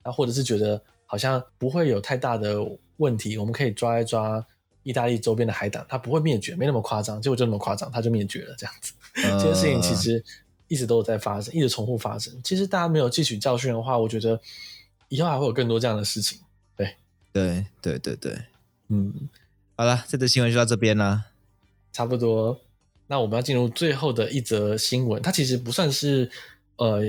[0.04, 2.60] 啊，或者是觉得好像不会有太大的
[2.98, 4.46] 问题，我们可以抓一抓
[4.84, 7.22] 意大利周边的海胆，它不会灭绝，没那么夸张。
[7.22, 8.94] 结果就那么夸张，它就灭绝了这样子。
[9.16, 10.24] 这件事情其实。
[10.70, 12.34] 一直都有在发生，一直重复发生。
[12.44, 14.40] 其实大家没有汲取教训的话，我觉得
[15.08, 16.40] 以后还会有更多这样的事情。
[16.76, 16.96] 对，
[17.32, 18.36] 对，对，对，对，
[18.88, 19.30] 嗯，
[19.76, 21.26] 好了，这则新闻就到这边啦，
[21.92, 22.60] 差不多。
[23.06, 26.32] 那我们要进入最后的一则新闻，它其实不算是
[26.78, 27.02] 呃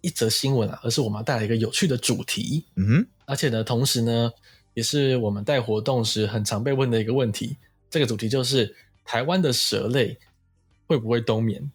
[0.00, 2.64] 一则新闻啊，而是我们要带来一个有趣的主题。
[2.76, 4.32] 嗯哼，而且呢，同时呢，
[4.74, 7.56] 也是我们带活动时很常被问的一个问题。
[7.88, 10.18] 这个主题就是台湾的蛇类
[10.86, 11.70] 会不会冬眠？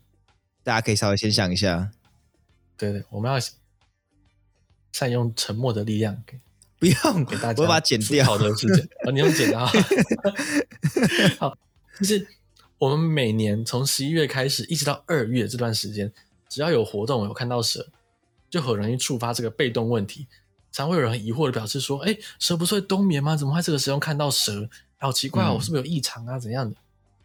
[0.63, 1.91] 大家可以稍微先想一下，
[2.77, 3.39] 对对，我们要
[4.91, 6.39] 善用沉默的力量， 给
[6.77, 8.25] 不用给大家，我把它剪掉。
[8.25, 9.65] 好的，是这样啊，你用剪的啊。
[11.39, 11.57] 好，
[11.97, 12.27] 就是
[12.77, 16.11] 我们每年从十一月开始，一直到二月这段时间，
[16.49, 17.87] 只要有活动，有看到蛇，
[18.49, 20.27] 就很容易触发这个被动问题。
[20.71, 23.35] 常会有人很疑惑的表示说：“哎，蛇不是会冬眠吗？
[23.35, 24.69] 怎么会这个时候看到蛇？
[24.97, 26.37] 好奇怪，我是不是有异常啊？
[26.37, 26.75] 怎样的？”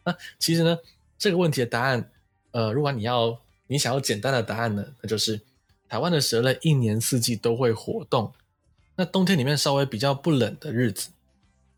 [0.04, 0.78] 那其实呢，
[1.18, 2.11] 这个问题的答案，
[2.52, 5.40] 呃，如果你要你想要简单的答案呢，那就是
[5.88, 8.33] 台湾的蛇类一年四季都会活动。
[8.96, 11.11] 那冬天里面稍微比较不冷的日子，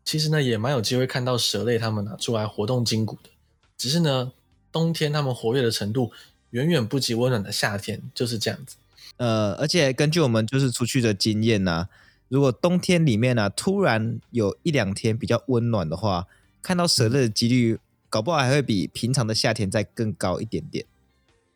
[0.05, 3.29] 其实呢也蛮有机会看到蛇类它们拿出来活动筋骨的。
[3.77, 4.31] 只是呢，
[4.71, 6.11] 冬天它们活跃的程度
[6.51, 8.75] 远远不及温暖的夏天，就是这样子。
[9.17, 11.89] 呃，而且根据我们就是出去的经验呢、啊，
[12.29, 16.27] 如果冬天里面呢、啊、突然有一两天比较温暖的话，
[16.61, 20.85] 看到蛇类的几率搞不好还会比平常的夏天再更高一点点。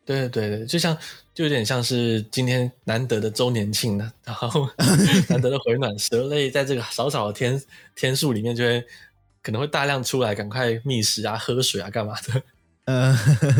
[0.04, 0.98] 对对对，就像
[1.32, 4.68] 就有点像是今天难得的周年庆呢，然后
[5.28, 7.62] 难得的回暖，蛇类在这个少少的天
[7.94, 8.84] 天数里面就会
[9.40, 12.42] 可能会大量出来，赶快觅食啊、喝水啊、干嘛的。
[12.86, 13.16] 呃，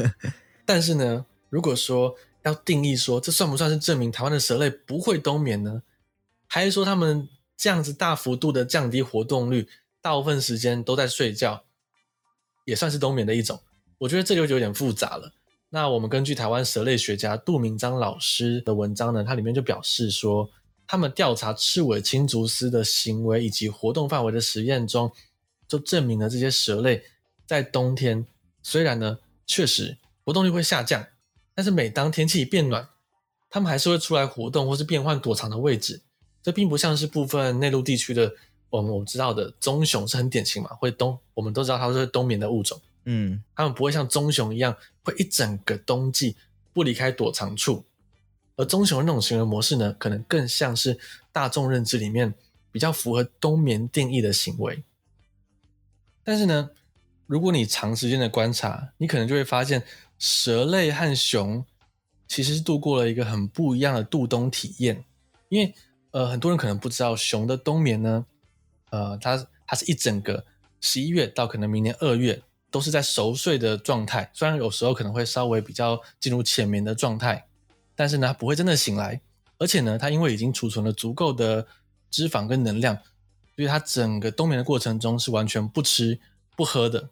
[0.67, 5.83] 但是呢，如果说要定义说，这算不算是证明台湾的蛇类不会冬眠呢？
[6.47, 9.69] 还是说他们这样子大幅度的降低活动率，
[10.01, 11.65] 大部分时间都在睡觉，
[12.65, 13.61] 也算是冬眠的一种？
[13.99, 15.33] 我觉得这就有点复杂了。
[15.71, 20.51] 那我们根据台湾蛇类学家杜明章老师的文章呢，它里面就表示说，
[20.87, 25.11] 他们调查赤尾青竹丝的行为以及活动范围的实验中，
[25.67, 27.05] 就证明了这些蛇类
[27.47, 28.27] 在冬天
[28.63, 31.07] 虽然呢确实活动率会下降。
[31.55, 32.89] 但是每当天气一变暖，
[33.51, 36.01] 它们还是会出来活动，或是变换躲藏的位置。
[36.43, 38.35] 这并不像是部分内陆地区的
[38.71, 42.81] 我们我们知道的棕熊是很典型嘛，会冬，我们都知道它是会冬眠的物种。
[43.05, 46.37] 嗯，它们不会像棕熊一样会一整个冬季
[46.73, 47.85] 不离开躲藏处。
[48.57, 50.99] 而棕熊的那种行为模式呢，可能更像是
[51.31, 52.35] 大众认知里面
[52.71, 54.83] 比较符合冬眠定义的行为。
[56.25, 56.71] 但是呢，
[57.27, 59.83] 如果你长时间的观察，你可能就会发现。
[60.23, 61.67] 蛇类和熊
[62.29, 65.05] 其实是度过了一个很不一样的度冬体验，
[65.49, 65.75] 因为
[66.13, 68.25] 呃很多人可能不知道，熊的冬眠呢，
[68.91, 70.45] 呃它它是一整个
[70.81, 77.49] 十一月到可能明年二月都是在熟睡的状态，虽然有时候可能会稍微比较进入浅眠的状态，
[77.97, 79.21] 但是呢它不会真的醒来，
[79.59, 81.67] 而且呢它因为已经储存了足够的
[82.13, 82.95] 脂肪跟能量，
[83.57, 86.21] 所以它整个冬眠的过程中是完全不吃
[86.57, 87.09] 不喝的。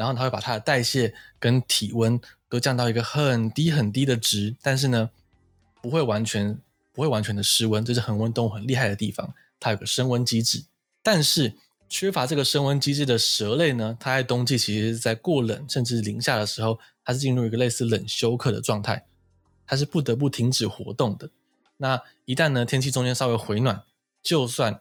[0.00, 5.10] 然后它会把它的代谢跟体温都降到一个很低很低的值，但是呢，
[5.82, 6.58] 不会完全
[6.90, 9.34] 不会完全的失温，这是恒温动物很厉害的地方。
[9.60, 10.64] 它有个升温机制，
[11.02, 11.52] 但是
[11.86, 19.04] 缺乏这个升温机制的蛇类呢，它在冬季其实是在过冷甚至零下的时候，它是进入一个类似冷休克的状态，
[19.66, 21.28] 它是不得不停止活动的。
[21.76, 23.82] 那一旦呢天气中间稍微回暖，
[24.22, 24.80] 就算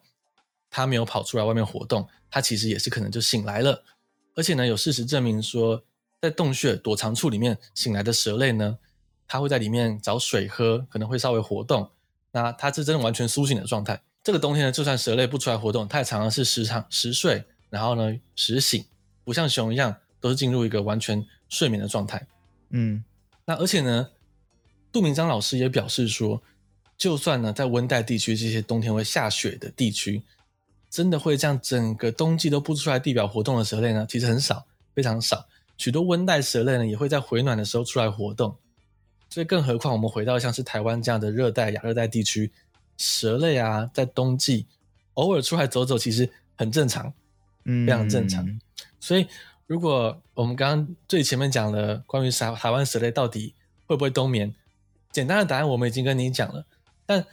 [0.70, 3.84] 它没有跑出来外面活动，它其实也是可能就醒来了。
[4.40, 5.84] 而且呢，有事实证明说，
[6.22, 8.78] 在洞穴躲藏处里面醒来的蛇类呢，
[9.28, 11.92] 它会在里面找水喝，可能会稍微活动。
[12.32, 14.02] 那它是真的完全苏醒的状态。
[14.24, 18.86] 这个冬天呢，就算蛇类不出来活动，它也常常是时常时睡，然后呢时醒，
[19.26, 22.26] 不像熊一样都是进入一个完全睡眠的状态。
[22.70, 23.04] 嗯，
[23.44, 24.08] 那而且呢，
[24.90, 26.42] 杜明章老师也表示说，
[26.98, 30.24] 就算呢在温带地区这些冬天会下雪的地区。
[30.90, 34.08] 真的会这样整个冬季都不出来地表活动的蛇类呢？
[34.10, 35.48] 其实很少，非常少。
[35.78, 38.58] 许多温带蛇类呢，也会在回暖的时候出来活动。
[39.30, 42.52] 所以，更何况我们回到像是台湾这样的热带、亚热带地区，
[42.98, 44.66] 蛇类啊，在冬季
[45.14, 47.14] 偶尔出来走走，其实很正常，
[47.64, 48.44] 非常正常。
[48.44, 48.60] 嗯、
[49.00, 49.28] 所以，
[49.68, 53.54] 如果我们刚刚最前面讲了关于台台湾蛇类到底
[53.86, 54.56] 会不会冬眠，
[55.12, 56.66] 简单的答案我们已经跟你讲了，
[57.06, 57.26] 但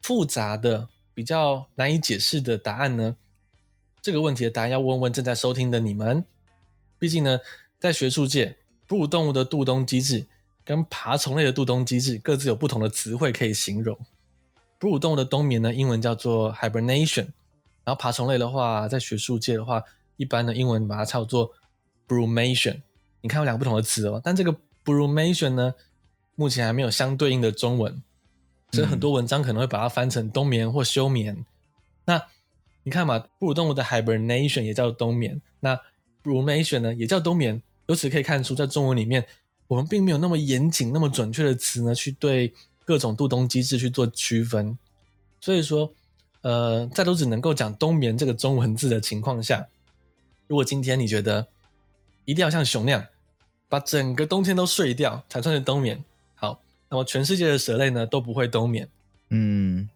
[0.00, 0.88] 复杂的。
[1.20, 3.14] 比较难以解释的答案呢？
[4.00, 6.24] 这个问题的答案要问问正在收听的你们。
[6.98, 7.40] 毕竟呢，
[7.78, 8.56] 在学术界，
[8.86, 10.26] 哺乳动物的度冬机制
[10.64, 13.98] 跟爬虫类的度冬机制各自有不同的词汇可以形容。
[14.78, 17.26] 哺乳动物的冬眠呢，英文叫做 hibernation，
[17.84, 19.84] 然后爬虫类的话，在学术界的话，
[20.16, 21.52] 一般的英文把它叫做
[22.08, 22.80] brumation。
[23.20, 25.74] 你看有两个不同的词哦，但这个 brumation 呢，
[26.34, 28.02] 目前还没有相对应的中文。
[28.72, 31.34] 所以很多文章可能会把它翻成冬眠或休眠。
[31.34, 31.44] 嗯、
[32.04, 32.22] 那
[32.82, 35.78] 你看嘛，哺乳动物的 hibernation 也叫冬眠，那
[36.22, 37.62] brumation 呢也叫冬眠。
[37.86, 39.26] 由此可以看出，在中文里面，
[39.66, 42.54] 我们并没有那么严谨、那么准确的词呢，去对
[42.84, 44.78] 各种度冬机制去做区分。
[45.40, 45.92] 所以说，
[46.42, 49.66] 呃，在都只能够讲冬眠这个中文字的情况下，
[50.46, 51.48] 如果今天你觉得
[52.24, 53.04] 一定要像熊那样，
[53.68, 56.04] 把整个冬天都睡掉才算是冬眠。
[56.90, 58.88] 那么全世界的蛇类呢都不会冬眠，
[59.28, 59.88] 嗯，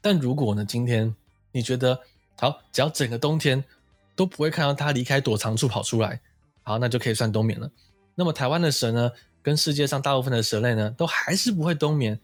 [0.00, 1.14] 但如果呢今天
[1.52, 2.00] 你觉得
[2.36, 3.64] 好，只要整个冬天
[4.14, 6.20] 都不会看到它离开躲藏处跑出来，
[6.62, 7.70] 好，那就可以算冬眠了。
[8.14, 9.10] 那么台湾的蛇呢，
[9.42, 12.18] 跟世界上大部分的蛇类呢，都还是不会冬眠。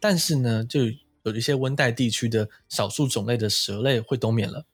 [0.00, 0.82] 但是呢，就
[1.24, 4.64] 有一些温带地区的少数种类的蛇类会冬眠了。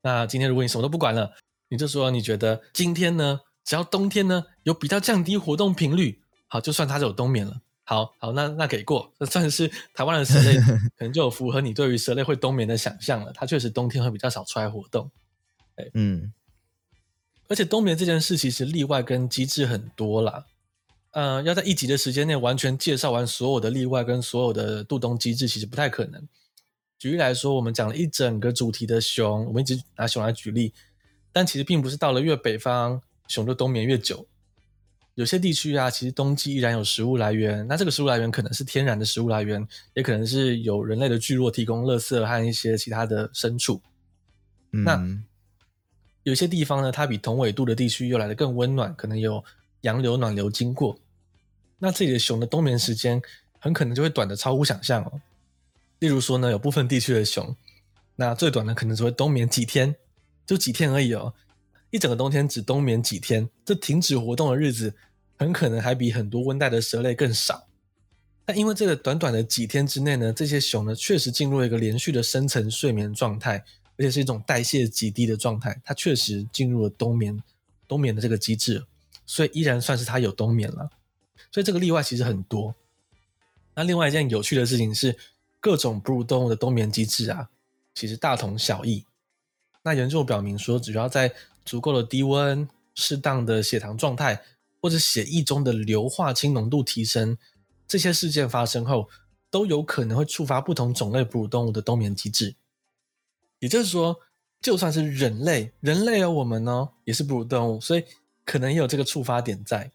[0.00, 1.32] 那今天如果你什么都不管了，
[1.68, 7.60] 你就说你觉得今天呢，只要冬天呢有比较降低活动频率，好，就算它就有冬眠了。
[7.88, 10.58] 好好，那那给过，这 算是台湾的蛇类
[10.98, 13.32] 可能就有符合你对于蛇类会冬眠的想象了。
[13.32, 15.10] 它确实冬天会比较少出来活动。
[15.94, 16.30] 嗯，
[17.48, 20.44] 而且冬眠这件事其实例外跟机制很多啦。
[21.12, 26.28] 呃，要在一集的时间内完全介绍完所有的例外跟所有的度冬机制，其实不太可能。
[26.98, 30.74] 举例来说，我们讲了一整个主题的熊，我们一直拿熊来举例，
[31.32, 34.26] 但其实并不是到了越北方，熊就冬眠越久。
[35.18, 43.82] 有些地区啊，其实冬季依然有食物来源，那这个食物来源可能是天然的食物来源，也可能是有人类的聚落提供垃圾和一些其他的牲畜。
[44.70, 45.04] 嗯、那
[46.22, 49.44] 有些地方呢，它比同纬度的地区又来的更温暖，可能有
[49.80, 50.96] 洋流、暖流经过，
[51.80, 53.20] 那这里的熊的冬眠时间
[53.58, 55.20] 很可能就会短的超乎想象哦。
[55.98, 57.56] 例如说呢，有部分地区的熊，
[58.14, 59.96] 那最短的可能只会冬眠几天，
[60.46, 61.34] 就几天而已哦。
[61.90, 64.94] 一整个冬天只冬眠几天，这停止活动的日子
[65.38, 67.66] 很可能还比很多温带的蛇类更少。
[68.44, 73.64] 但因为这个短短的几天之内呢，这些熊呢确实进入了一个连续的深层睡眠状态，
[73.96, 77.42] 而且是一种代谢极低的状态，它确实进入了冬眠，
[77.86, 78.84] 冬眠的这个机制，
[79.24, 80.90] 所以依然算是它有冬眠了。
[81.50, 82.74] 所以这个例外其实很多。
[83.74, 85.16] 那另外一件有趣的事情是。
[85.60, 87.48] 各种哺乳动物的冬眠机制啊，
[87.92, 89.04] 其实大同小异。
[89.82, 91.34] 那研究表明说，只要在
[91.64, 94.40] 足够的低温、适当的血糖状态，
[94.88, 97.36] 或者血液中的硫化氢浓度提升，
[97.86, 99.06] 这些事件发生后，
[99.50, 102.56] 都有可能会触发不同种类哺乳动物的冬眠机制。
[103.58, 104.18] 也就是说，
[104.62, 108.04] 就算是人类，人类有我们呢，也是哺乳动物，所以
[108.46, 109.92] 可能也有这个触发点在。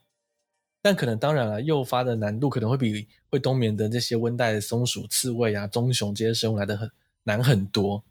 [0.84, 6.92] 但可能当然了，诱发的难度可能会比会冬眠的这些温带松鼠、刺猬啊、棕熊这些生物来得很
[7.24, 8.04] 难很多，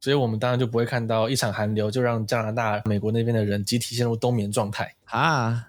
[0.00, 5.68] 所以我们当然就不会看到一场寒流就让加拿大、美国那边的人集体陷入冬眠状态啊！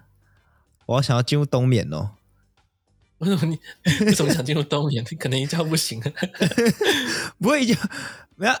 [0.86, 2.10] 我想要进入冬眠哦。
[3.18, 3.58] 为什么你
[4.04, 5.04] 为什么想进入冬眠？
[5.10, 6.00] 你可能一觉不行，
[7.38, 7.78] 不会一觉
[8.36, 8.54] 没有。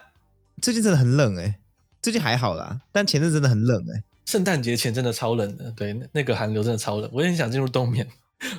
[0.62, 1.58] 最近真的很冷哎，
[2.00, 4.02] 最近还好啦，但前阵真的很冷哎。
[4.24, 8.08] 圣诞节前真的超冷的，对，那个寒流真的超冷，我也很想进入冬眠，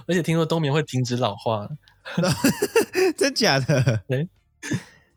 [0.05, 1.67] 而且听说冬眠会停止老化，
[3.17, 4.03] 真假的？
[4.07, 4.27] 对，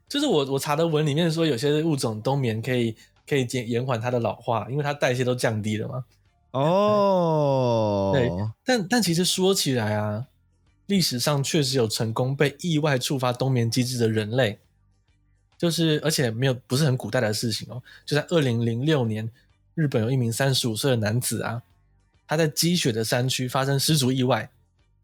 [0.09, 2.97] 就是我我查的文里面说，有些物种冬眠可以
[3.29, 6.05] 可以减延缓它的老化，因为它代谢都降低了嘛。
[6.61, 8.31] 哦，对，
[8.65, 10.27] 但但其实说起来啊，
[10.87, 14.59] 历史上确实有成功被意外触发冬眠机制的人类，
[15.57, 19.31] 就是而且没有不是很古代的事情哦，就在二零零六年。
[19.75, 21.63] 日本有一名三十五岁的男子啊，
[22.27, 24.51] 他在积雪的山区发生失足意外，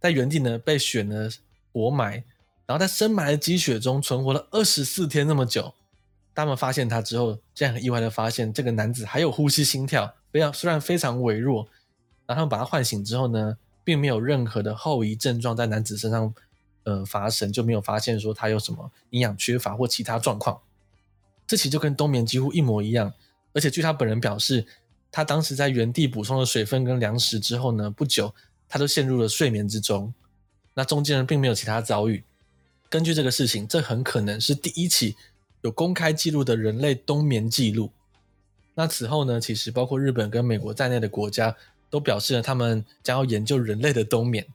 [0.01, 1.31] 在原地呢被雪呢
[1.73, 2.25] 活埋，
[2.67, 5.75] 然后在深埋的积雪中存活了二十四天那么久。
[6.35, 11.68] 他们发现他之后，竟然很意外的发现这个男子还有呼吸心跳，非常虽然非常微弱。
[12.26, 16.35] 然后把他唤醒之后呢，并没有任何的后遗症状在男子身上
[16.85, 20.59] 呃发生，就没有发现说他有什么营养缺乏或其他状况。
[21.47, 23.12] 这其实就跟冬眠几乎一模一样。
[23.53, 24.64] 而且据他本人表示，
[25.12, 28.35] 他当时在原地补充了水分跟粮食之后呢，不久
[28.70, 30.14] 他就陷入了睡眠之中。
[30.72, 32.24] 那中间人并没有其他遭遇。
[32.89, 35.14] 根据这个事情，这很可能是第一起
[35.61, 37.93] 有公开记录的人类冬眠记录。
[38.75, 41.57] 那此后呢，其实包括日本跟美国在内的国家
[41.91, 44.47] 都表示了他们将要研究人类的冬眠，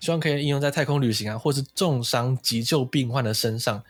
[0.00, 3.82] 希望可以应用在太空旅行啊，或是重伤急救病患的身上。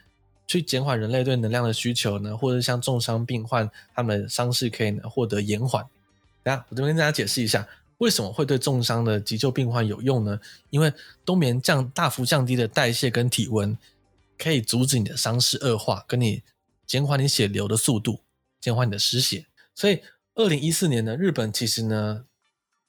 [0.45, 5.83] 去减缓人类对能量的需求呢，或者像重伤病患，他们伤势可以呢获得延缓。
[6.43, 7.67] 等下，我这边跟大家解释一下，
[7.99, 10.39] 为什么会对重伤的急救病患有用呢？
[10.69, 10.93] 因为
[11.25, 13.79] 冬眠降大幅降低的代谢跟体温，
[14.37, 16.43] 可以阻止你的伤势恶化，跟你
[16.87, 18.21] 减缓你血流的速度，
[18.61, 19.47] 减缓你的失血。
[19.75, 20.03] 所以，
[20.35, 22.25] 二零一四年呢，日本其实呢，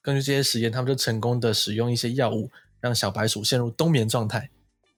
[0.02, 4.50] 根据这些实验，他们就成功的使用一些药物，让小白鼠陷入冬眠状态，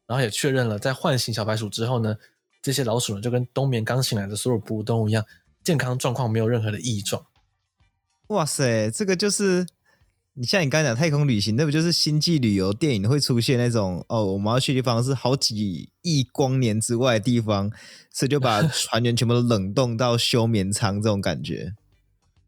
[0.06, 2.16] 然后也确认了，在唤醒小白鼠之后呢。
[2.62, 5.24] 这些老鼠呢，就跟冬眠刚醒来的所有哺乳动物一样，
[5.62, 7.24] 健康状况没有任何的异状。
[8.28, 9.64] 哇塞，这个就是
[10.38, 17.70] 你像你刚才讲太空旅行，那不就是星际旅游电影会出现那种哦，我们要去的地方是好几亿光年之外的地方，
[18.12, 21.72] 所以就把 船员全部都冷冻到休眠舱这种感觉。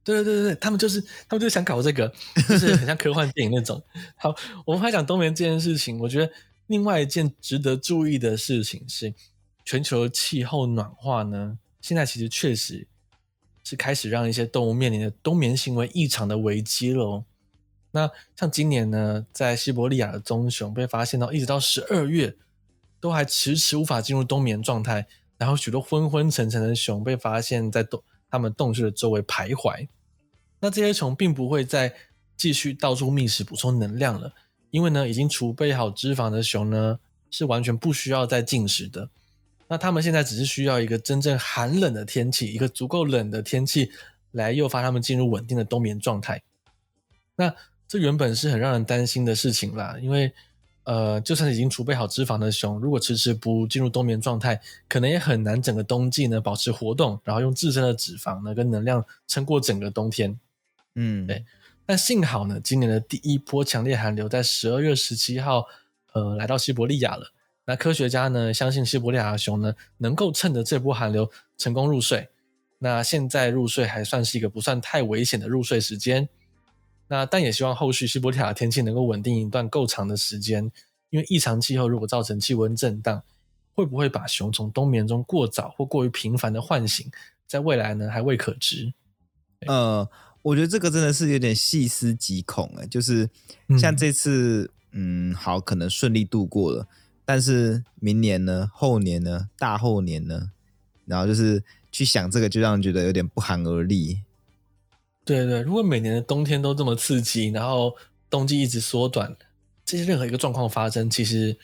[0.04, 2.12] 对对对对，他们就是他们就想搞这个，
[2.48, 3.82] 就是很像科幻电影那种。
[4.16, 4.34] 好，
[4.66, 6.30] 我们还讲冬眠这件事情，我觉得
[6.66, 9.14] 另外一件值得注意的事情是。
[9.64, 12.86] 全球气候暖化呢，现在其实确实
[13.62, 17.22] 是开始让一些动物面临的冬眠行为异常的危机了。
[17.98, 22.36] 那像今年呢，在西伯利亚的棕熊被发现到一直到十二月，
[23.00, 29.88] 都还迟迟无法进入冬眠状态，然后许多昏昏沉沉的熊被发现在洞他们洞穴的周围徘徊。
[30.60, 31.92] 那这些熊并不会再
[32.36, 34.32] 继续到处觅食补充能量了，
[34.70, 37.00] 因为呢，已经储备好脂肪的熊呢，
[37.32, 39.10] 是完全不需要再进食的。
[39.66, 43.90] 那他们现在只是需要一个真正寒冷的天气，一个足够冷的天气
[44.30, 46.40] 来诱发他们进入稳定的冬眠状态。
[47.40, 47.54] 那
[47.88, 50.30] 这原本是很让人担心的事情啦，因为
[50.84, 60.38] 呃，就算是已经储备好脂肪的熊，如果迟迟不进入冬眠状态，可能也很难整个冬季呢保持活动，然后用自身的脂肪呢跟能量撑过整个冬天。
[60.94, 61.44] 嗯，对。
[61.86, 65.66] 但幸好呢，今年的第一波强烈寒流在十二月十七号，
[66.12, 67.32] 呃，来到西伯利亚了。
[67.64, 72.28] 那科学家呢，相信西伯利亚的熊呢，能够趁着这波寒流成功入睡。
[72.78, 76.28] 那现在入睡还算是一个不算太危险的入睡时间。
[77.08, 80.70] 那但也希望后续西伯利亚的天气能够稳定一段够长的时间，
[81.10, 83.22] 因为异常气候如果造成气温震荡，
[83.74, 87.10] 会不会把熊从冬眠中过早或过于频繁的唤醒，
[87.46, 88.92] 在未来呢还未可知。
[89.66, 90.08] 呃，
[90.42, 93.28] 我觉得这个真的是有点细思极恐哎，就是
[93.78, 96.86] 像这次，嗯，嗯，好，可能顺利度过了。
[97.24, 98.70] 但是明年呢？
[98.72, 99.48] 后年呢？
[99.58, 100.50] 大后年呢？
[101.04, 104.20] 然后就是去想这个，就让人觉得有点不寒而栗。
[105.28, 107.94] 对对，如果每年的冬天都这么刺激，然后
[108.30, 109.36] 冬季一直缩短，
[109.84, 111.54] 这些任何一个状况发生，其实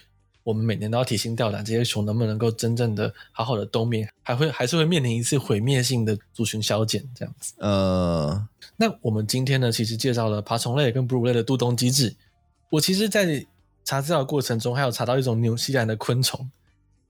[0.42, 7.54] 我们每年都要提心吊胆，这些熊能不能够真正的好好的冬眠，还会还是会面临一次毁灭性的族群消减这样子。
[7.56, 8.46] 呃，
[8.76, 12.14] 那我们今天呢，其实介绍了爬虫类跟哺乳类的度冬机制。
[12.68, 13.46] 我其实，在
[13.82, 16.50] 查资料的过程中，还有查到一种纽西兰的昆虫，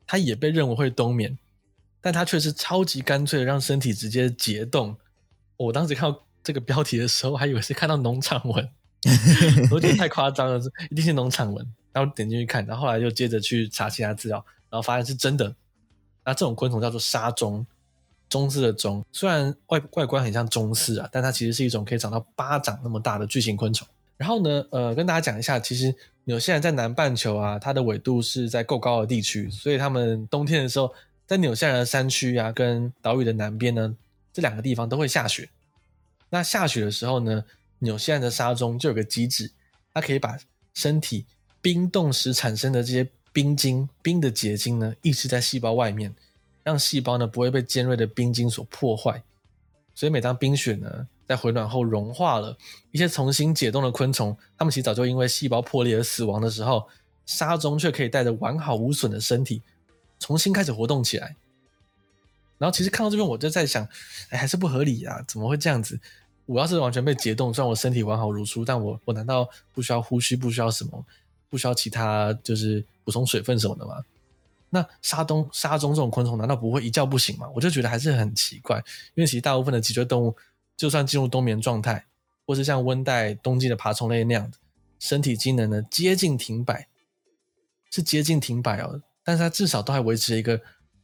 [0.07, 1.37] 它也被认为会冬眠，
[2.01, 4.97] 但它却是超级干脆的让身体直接结冻。
[5.57, 8.69] 我当时看到这个标题的时候，还以为是看到农场文，
[9.73, 11.67] 我觉得太夸张了，一定是农场文。
[11.93, 15.55] 然后点进去看，然后后来又接着去查其他资料，然后发现是真的。
[16.25, 17.65] 那这种昆虫叫做沙螽，
[18.29, 23.87] 螽斯的螽，虽然外外观很像中式啊，但它其实是一种可以长到巴掌那么大的巨型昆虫。
[24.17, 30.93] 然后呢，呃，跟大家讲一下，其实纽西兰在南半球啊，它的纬度是在够高的地区，所以他们冬天的时候，
[31.29, 33.95] 在纽西兰的山区啊，跟岛屿的南边呢，
[34.33, 35.49] 这两个地方都会下雪。
[36.35, 37.45] 那下雪的时候呢，
[37.79, 39.53] 纽西兰的沙中就有个机制，
[39.93, 40.37] 它可以把
[40.75, 41.27] 身体
[41.63, 46.13] 冰冻时产生的这些冰晶、冰的结晶呢，抑制在细胞外面，
[46.65, 49.23] 让细胞呢不会被尖锐的冰晶所破坏。
[49.95, 52.59] 所以每当冰雪呢，在回暖后融化了，
[52.91, 56.89] 一些重新解冻的昆虫，它们其实早就因为细胞破裂而死亡的时候，
[57.27, 59.63] 沙中却可以带着完好无损的身体
[60.19, 61.37] 重新开始活动起来。
[62.59, 63.87] 然后其实看到这边，我就在想，
[64.31, 65.23] 哎，还是不合理啊？
[65.29, 66.01] 怎么会这样子？
[66.47, 71.05] 我要是完全被解冻，虽然我身体完好如初，但我我难道不需要呼吸，不需要什么，
[71.49, 74.05] 不需要其他就是补充水分什么的吗？
[74.71, 77.49] 那沙螽沙螽这种昆虫难道不会一觉不醒吗？
[77.55, 78.77] 我就觉得还是很奇怪，
[79.15, 80.37] 因为其实大部分的脊椎动物。
[80.77, 82.05] 就算进入冬眠状态，
[82.45, 84.59] 或是像温带冬季的爬虫类那样的，
[84.99, 86.89] 身体机能呢接近停摆，
[87.93, 90.61] 是接近停摆哦，但是它至少都还维持一个，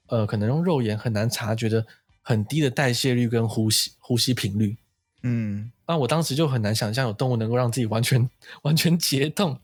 [0.09, 1.87] 呃，可能用肉眼很难察觉的
[2.21, 4.77] 很低的代谢率跟呼吸呼吸频率。
[5.23, 8.29] 嗯，那我当时就很难想象有动物能够让自己完全
[8.63, 9.59] 完全解冻，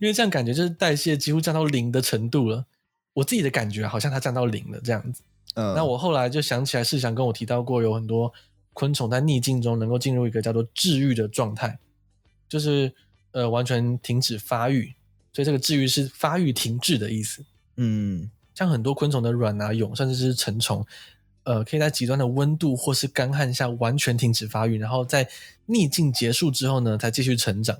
[0.00, 2.66] 因为这样感觉就是代谢几乎降到零的程度了。
[3.14, 5.22] 我自己的感觉好像它降到零了这样子。
[5.54, 8.32] 嗯，那我后来就想起来，是想跟我提到过有很多。
[8.78, 11.78] 昆虫在逆境中能够进入一个叫做治愈的状态，
[12.46, 12.92] 就是
[13.30, 14.94] 呃完全停止发育，
[15.32, 17.42] 所以这个治愈是发育停滞的意思。
[17.76, 20.84] 嗯，像很多昆虫的卵啊、蛹，甚至是成虫，
[21.46, 25.28] 呃，可以在极端的温度或是干旱下完全停止发育，然后在
[25.66, 27.78] 逆境结束之后呢，才继续成长。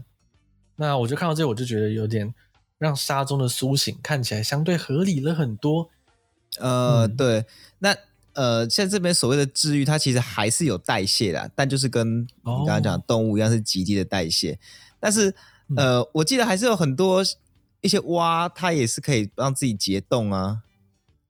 [0.77, 2.33] 那我就看到这里，我就觉得有点
[2.79, 5.91] 让沙中的苏醒看起来相对合理了很多。
[6.59, 7.45] 呃，嗯、对，
[7.81, 7.95] 那。
[8.37, 14.51] 呃，现在这边所谓的治愈，它其实还是有代谢的，但就是跟你刚刚讲的动物一样，是极低的代谢。
[14.51, 14.59] Oh.
[15.01, 15.35] 但是，
[15.75, 17.25] 呃，我记得还是有很多
[17.81, 20.61] 一些蛙，它也是可以让自己结冻啊，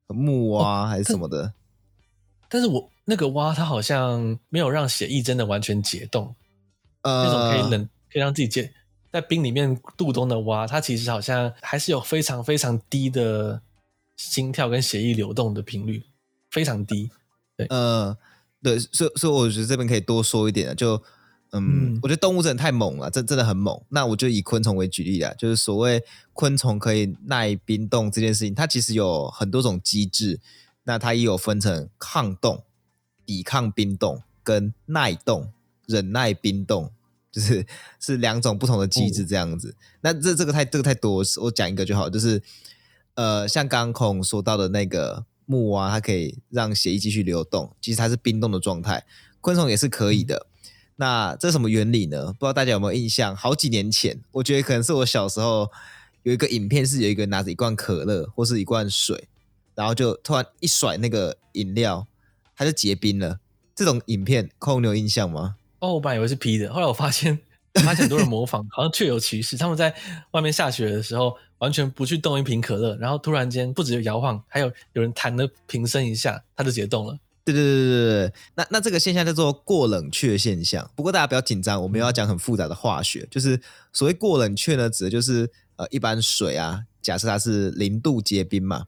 [0.09, 1.45] 木蛙、oh, 还是什么的。
[1.45, 1.55] 但，
[2.49, 6.35] 但是我那个蛙，它好像没有让血液真的完全解冻。
[7.03, 8.73] 呃，那种可以冷，可以让自己解
[9.13, 13.61] 在冰里面度冬的蛙，它其实好像还是有非常非常低的
[14.17, 16.03] 心跳跟血液流动的频率。
[16.49, 17.11] 非常低，
[17.55, 18.17] 对，呃，
[18.63, 20.95] 对，所以所以我觉得这边可以多说一点，就，
[21.51, 23.79] 嗯，嗯我觉得动物真的太猛了，这真的很猛。
[23.91, 30.41] 那我就以昆虫为举例啊，就是所谓昆虫可以耐冰冻这件事情，它其实有很多种机制，
[30.87, 32.65] 那它也有分成抗冻、
[33.27, 35.53] 抵抗冰冻跟耐冻、
[35.87, 36.91] 忍耐冰冻
[37.31, 37.67] 就是
[38.01, 39.77] 是两种不同的机制这样子。
[39.79, 42.43] 嗯、那这这个太这个太多，我讲一个就好，就是
[43.13, 49.05] 呃，像刚刚孔说到的那个木蛙，它可以让血液继续流动，其实它是冰冻的状态，
[49.43, 50.47] 昆虫也是可以的。
[50.65, 52.29] 嗯、那这是什么原理呢？
[52.29, 53.37] 不知道大家有没有印象？
[53.37, 55.71] 好几年前，我觉得可能是我小时候
[56.23, 59.29] 有一个影片，是有一个拿着一罐可乐或是一罐水，
[59.77, 62.09] 然后就突然一甩那个饮料，
[62.57, 63.39] 它就结冰了。
[63.77, 65.57] 这种影片，空你有印象吗？
[65.79, 67.39] 哦，我本来以为是 P 的，后来我发现，
[67.75, 69.57] 发现很多人模仿，好像确有其事。
[69.57, 69.95] 他们在
[70.31, 77.19] 外面下雪的时候，完全不去动一瓶可乐，然后突然间不只有摇晃，还有有人弹了瓶身一下，它就直接动了。
[77.45, 80.91] 对对对对对，那那这个现象叫做过冷却现象。
[80.97, 83.61] 不过大家不要紧张，我们要讲很复杂的化学，就是
[83.93, 88.87] 所谓过冷却呢，指的就是呃一般水啊，假设它是零度结冰嘛，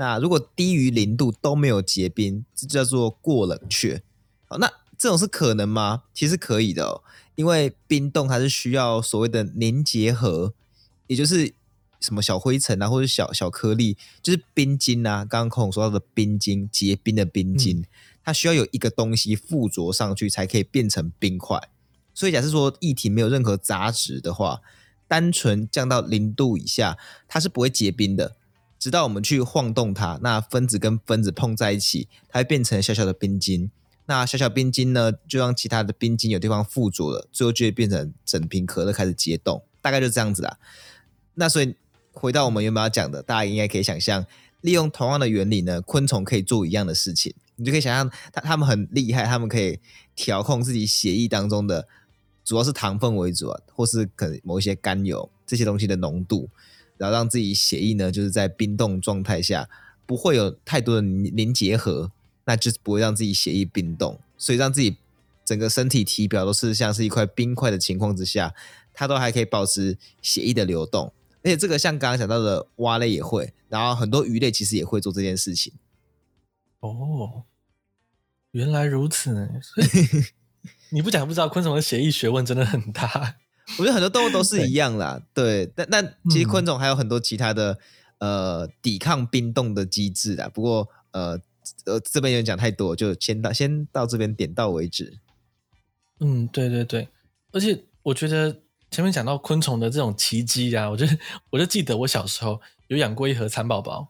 [0.00, 4.02] 那如果低于零度都没有结冰，这叫做过冷却。
[4.46, 6.04] 好，那这种是可能吗？
[6.14, 7.02] 其实可以的哦，
[7.34, 10.54] 因为冰冻它是需要所谓的凝结核，
[11.06, 11.52] 也就是
[12.00, 15.18] 什么小灰尘啊，或者小小颗粒，就是冰晶啊。
[15.18, 17.84] 刚刚孔说到的冰晶，结冰的冰晶，
[18.24, 21.60] 它需要有一个东西附着上去，才可以变成冰块。
[22.14, 24.62] 所以假设说液体没有任何杂质的话，
[25.06, 26.96] 单纯降到零度以下，
[27.28, 28.36] 它是不会结冰的。
[28.80, 33.70] 直到我们去晃动它，那分子跟分子碰在一起，它会变成小小的冰晶。
[34.06, 40.58] 那小小冰晶呢，就让其他的冰晶有地方附着了，最后就会变成整瓶可乐开始结冻，大概就这样子啦。
[41.34, 41.76] 那所以
[42.12, 44.26] 回到我们原本要讲的，大家应该可以想象，
[44.62, 47.32] 利用同样的原理呢，昆虫可以做一样的事情。
[47.56, 49.78] 你就可以想象，它它们很厉害，它们可以
[50.16, 51.86] 调控自己血液当中的，
[52.42, 56.48] 主要是糖分为主啊，或是可能某一些甘油这些东西的浓度，
[57.00, 59.66] 然后让自己血液呢，就是在冰冻状态下
[60.04, 62.12] 不会有太多的凝结合。
[62.46, 64.96] 那就是不会让自己血液冰冻，所以让自己
[65.44, 68.52] 整个身体体表都是像是一块冰块的情况之下，
[68.92, 71.12] 它都还可以保持血液的流动。
[71.44, 75.72] 而且这个像刚刚讲到的蛙类也会，然后很多鱼类其实也会做这件事情。
[76.80, 77.44] 哦，
[78.50, 79.48] 原来如此呢！
[79.62, 80.24] 所以
[80.90, 83.36] 你不讲不知道，昆虫的血液学问真的很大。
[83.78, 85.66] 我觉得很多动物都是一样啦，对。
[85.66, 87.78] 对但但其实昆虫还有很多其他的、
[88.18, 90.48] 嗯、呃抵抗冰冻的机制啦。
[90.48, 91.40] 不过呃。
[91.84, 95.18] 呃，这边有人讲太多，就先到先到这边点到为止。
[96.18, 97.06] 嗯，对对对，
[97.52, 98.60] 而且我觉得
[98.90, 101.06] 前面讲到昆虫的这种奇迹啊，我就
[101.50, 104.08] 我就记得我小时候有养过一盒蚕宝宝，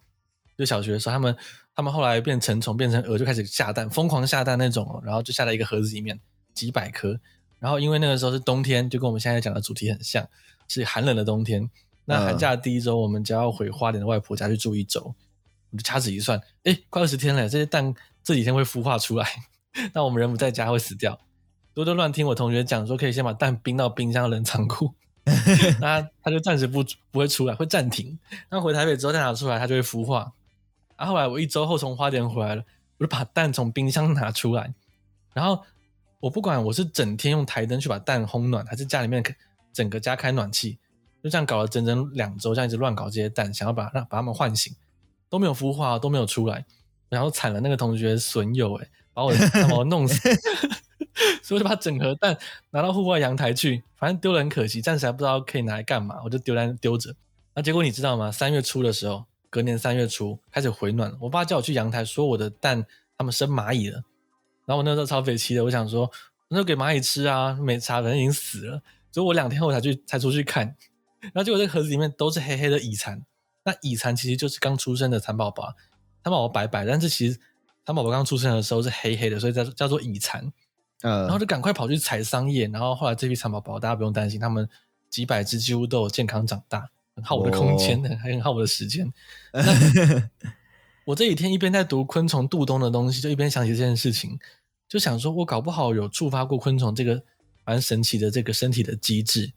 [0.56, 1.36] 就小学的时候，他们
[1.74, 6.18] 他们后来变成虫变成蛾，就开始下蛋，疯狂下蛋那种，然后就下在一个盒子里面
[6.54, 7.20] 几百颗，
[7.60, 10.26] 然后因为那个时候是冬天，就跟我们现在讲的主题很像，
[10.66, 11.70] 是寒冷的冬天。
[12.06, 15.14] 那寒假的第一周，我们就要回花莲的外婆家去住一周。
[15.70, 17.94] 我就掐指一算，哎，快二十天了，这些蛋
[18.24, 19.28] 这几天会孵化出来，
[19.94, 21.16] 那我们人不在家会死掉。
[21.72, 24.92] 多多乱听我同学讲说，可以先把蛋冰到冰箱冷藏库，
[25.80, 28.18] 那它就暂时不不会出来，会暂停。
[28.50, 30.32] 那回台北之后再拿出来，它就会孵化。
[30.96, 32.64] 然后后来我一周后从花莲回来了，
[32.98, 34.74] 我就把蛋从冰箱拿出来，
[35.32, 35.62] 然后
[36.20, 39.22] 我不管我是整天用台灯去把蛋烘暖，还是家里面
[39.72, 40.78] 整个家开暖气，
[41.22, 44.72] 就这样搞了整整两周，这样一直乱搞这些蛋，想要把让把它们唤醒。
[45.30, 46.66] 都没有孵化，都没有出来，
[47.08, 49.32] 然后惨了那个同学损友哎，把我
[49.68, 50.28] 把我弄死，
[51.40, 52.36] 所以我就把整盒蛋
[52.70, 57.14] 拿到户外阳台去，反正丢了很可惜，暂时还不知道可以拿来干嘛，我就丢在丢着。
[57.54, 58.32] 那结果你知道吗？
[58.32, 62.84] 三月初的时候，隔年三月初开始回暖，我爸叫我去阳台说我的蛋
[63.16, 64.02] 他们生蚂蚁了，
[64.70, 66.08] 然后我那时候超匪气的，我想说
[66.46, 68.80] 那就给蚂蚁吃啊，没差，反正已经死了。
[69.10, 70.64] 所以我两天后才去才出去看，
[71.20, 73.20] 然后结果这个盒子里面都是黑黑的蚁蚕。
[73.64, 75.74] 那蚁蚕其实就是刚出生的蚕宝宝，
[76.22, 77.40] 蚕宝宝白白，但是其实
[77.84, 80.52] 蚕宝宝刚出生的时候是黑黑的，所以叫叫做蚁蚕。
[81.02, 84.68] 呃，然后就赶快跑去采桑叶，然后后来这批蚕宝宝大家不用担心，他们
[85.08, 89.12] 几百只几乎都有健康长大，很耗我的空间，还 很耗我的时间。
[89.50, 89.62] 哦、
[91.06, 94.38] 我这几天一边在读昆虫度冬的东西，就一边想起这件事情，
[94.90, 97.22] 就想说我搞不好有触发过昆虫这个
[97.64, 99.52] 蛮神奇的这个身体的机制。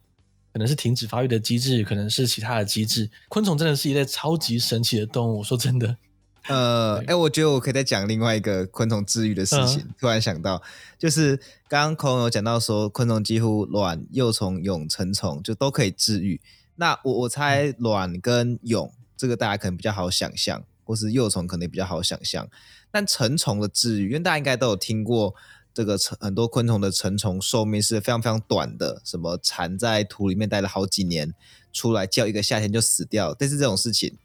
[0.54, 3.10] 可能是停止发育的机制，可能是其他的机制。
[3.28, 5.44] 昆虫真的是一类超级神奇的动物。
[5.44, 5.98] 说真的，
[6.48, 9.80] 呃，哎、欸，我觉得我可以再讲另外一个昆虫治愈的事情。
[9.80, 10.62] 嗯、突然想到，
[11.00, 11.36] 就是
[11.68, 16.40] 刚刚孔有讲到说，昆虫几乎卵、幼虫、蛹、成虫就都可以治愈。
[16.76, 22.48] 那我我猜卵跟蛹这个大家可能比较好想象，或是幼虫可能也比较好想象。
[22.94, 25.34] 但成虫的治愈，因为大家应该都有听过。
[25.74, 31.34] 这个成很多昆虫的成虫寿命是非常非常短的，什么蚕在土里面待了好几年，
[31.74, 33.34] 出来叫一个夏天就死掉。
[33.34, 34.16] 但是这种事情，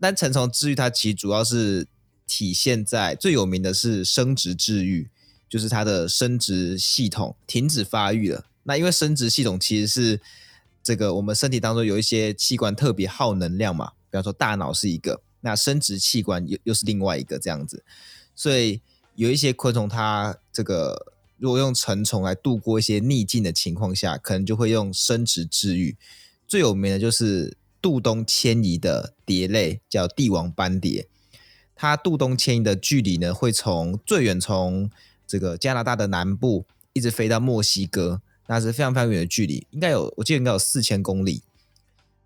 [0.00, 1.86] 但成虫治愈它其实主要是
[2.26, 5.08] 体现在最有名的是生殖治愈，
[5.48, 10.20] 就是它的生殖系统停止发育了，那因为生殖系统其实是
[10.82, 17.84] 这个我们身体当中有一些器官特别耗能量嘛，比方说大脑是一个，那生殖器官又又是另外一个这样子，
[18.34, 18.80] 所以
[19.14, 25.96] 有一些昆虫它这个如果用成虫来度过一些逆境的情况下，可能就会用生殖治愈。
[26.48, 31.06] 最有名的就是渡冬迁移的蝶类，叫帝王斑蝶。
[31.76, 34.90] 它渡冬迁移的距离呢，会从最远从
[35.26, 36.64] 这个加拿大的南部
[36.94, 41.42] 一直飞到墨西哥，那是非常非常远的距离，应该有我记得应该有四千公里。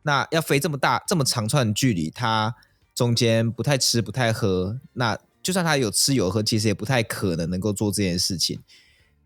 [0.02, 2.54] 那要飞这么大这么长串的距离，它
[2.98, 8.58] 中间不太吃不太喝，那就算他有吃有喝，其实也不太可能能够做这件事情，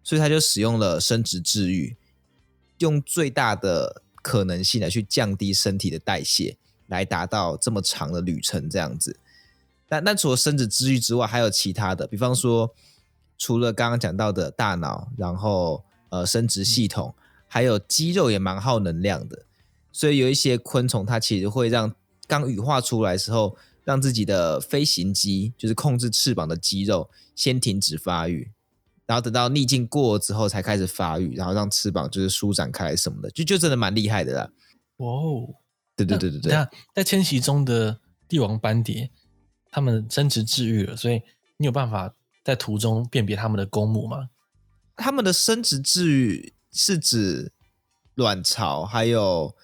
[0.05, 1.97] 所以他就使用了生殖治愈，
[2.81, 9.19] 用最大的可能性来去降低身体的代谢，来达到这么长的旅程这样子。
[9.89, 12.75] 但但除了生殖治愈之外，还有其他的，比方说，
[13.39, 17.15] 除了刚刚讲到的大脑，然后呃生殖系统，
[17.49, 19.47] 还有肌肉也蛮耗能量的。
[19.91, 21.95] 所以有一些昆虫，它其实会让
[22.41, 23.55] 刚羽化出来的时候，
[23.85, 28.51] 让自己的飞行肌，就是控制翅膀的肌肉先停止发育，
[29.05, 34.51] 然后等到逆境过了之后才开始发育，然后让翅膀就是舒展开来什么的，就就真的蛮厉害的啦。
[34.97, 35.55] 哇哦，
[35.95, 36.53] 对对对对对。
[36.53, 39.11] 那在迁徙中的帝王斑蝶。
[39.75, 41.23] 他们生殖治愈了，所以
[41.57, 42.15] 你有办法
[42.45, 44.29] 在途中辨别他们的公母吗？
[44.97, 47.53] 他们的生殖治愈是指
[48.15, 49.57] 卵巢，还有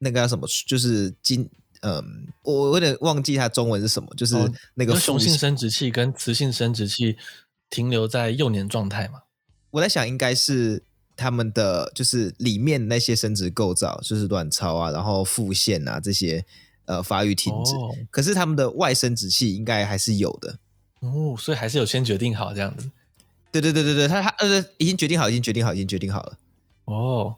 [0.00, 0.46] 那个叫什么？
[0.66, 1.48] 就是精
[1.82, 4.34] 嗯，我有点忘记它中文是什么，就是
[4.74, 7.16] 那个雄性生殖器跟雌性生殖器
[7.70, 9.22] 停留在幼年状态嘛？
[9.70, 10.82] 我在想，应该是
[11.16, 16.44] 他们的就是里面那些生殖构造，就是卵巢啊，然后腹腺啊这些。
[16.86, 20.58] 呃，发育停止，哦，可是他们的外生殖器应该还是有的
[20.98, 22.90] 哦，所以还是有先决定好这样子。
[23.52, 26.38] 对对对对对，他他呃已经决定好，已经决定好，已经决定好了。
[26.86, 27.36] 哦，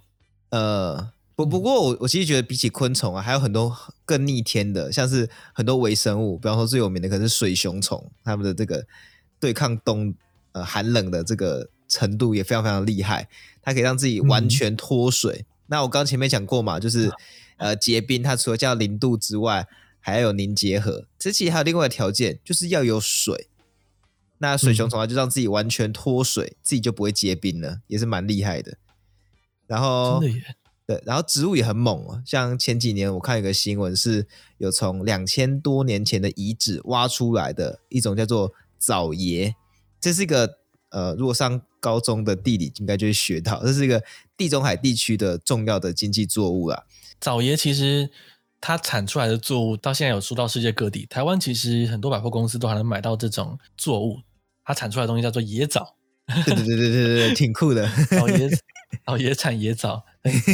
[0.49, 8.87] 呃，不不过我我其实觉得比起昆虫啊，还有很多更逆天的，像是很多微生物，比方说最有名的可能是水熊虫，它们的这个
[9.41, 10.15] 对抗冬
[10.53, 13.29] 呃寒冷的这个程度也非常非常厉害，
[13.63, 15.39] 它可以让自己完全脱水。
[15.41, 17.09] 嗯、那我刚前面讲过嘛，就是。
[17.09, 17.17] 啊
[17.59, 19.69] 呃，结冰，它除了叫零度之外，
[20.01, 21.07] 还要有凝结核。
[21.17, 23.47] 这其实还有另外的条件，就是要有水。
[24.39, 28.79] 那水熊虫啊，就让自己完全脱水，嗯，自己就不会结冰了，也是蛮厉害的。
[29.69, 30.57] 然后，真的耶。
[31.07, 32.23] 然后植物也很猛啊。
[32.27, 34.27] 像前几年我看一个新闻，是
[34.59, 39.55] 有从两千多年前的遗址挖出来的一种叫做藻椰。
[40.01, 40.59] 这是一个
[40.91, 44.03] 呃，如果上高中的地理应该就会学到，这是一个
[44.37, 46.83] 地中海地区的重要的经济作物啊。
[47.21, 48.11] 藻椰其实
[48.61, 51.07] 它产出来的作物到现在有输到世界各地。
[51.07, 54.21] 台湾其实很多百货公司都还能买到这种作物，
[54.65, 55.95] 它产出来的东西叫做椰枣。
[56.45, 57.89] 对对对对对对，挺酷的。
[58.19, 58.51] 老爷
[59.07, 60.05] 老爷产野枣，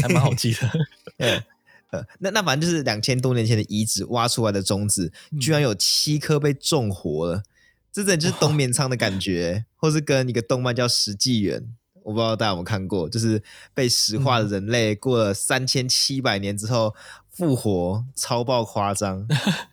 [0.02, 0.70] 还蛮好记的。
[1.18, 1.42] 呃
[1.90, 5.10] 呃，那那反正就是两千多年前的遗址挖出来的种子，
[5.40, 7.42] 居然有七颗被种活了，
[7.90, 11.60] 这真的就是冬眠仓的感觉，或是跟一个动漫叫《石纪元》。
[12.02, 16.94] 我不知道大家有没有看过，就是被石化的人类过了三千七百年之后
[17.30, 19.26] 复活，超爆夸张，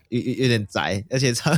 [0.09, 1.51] 有有有点宅，而且超，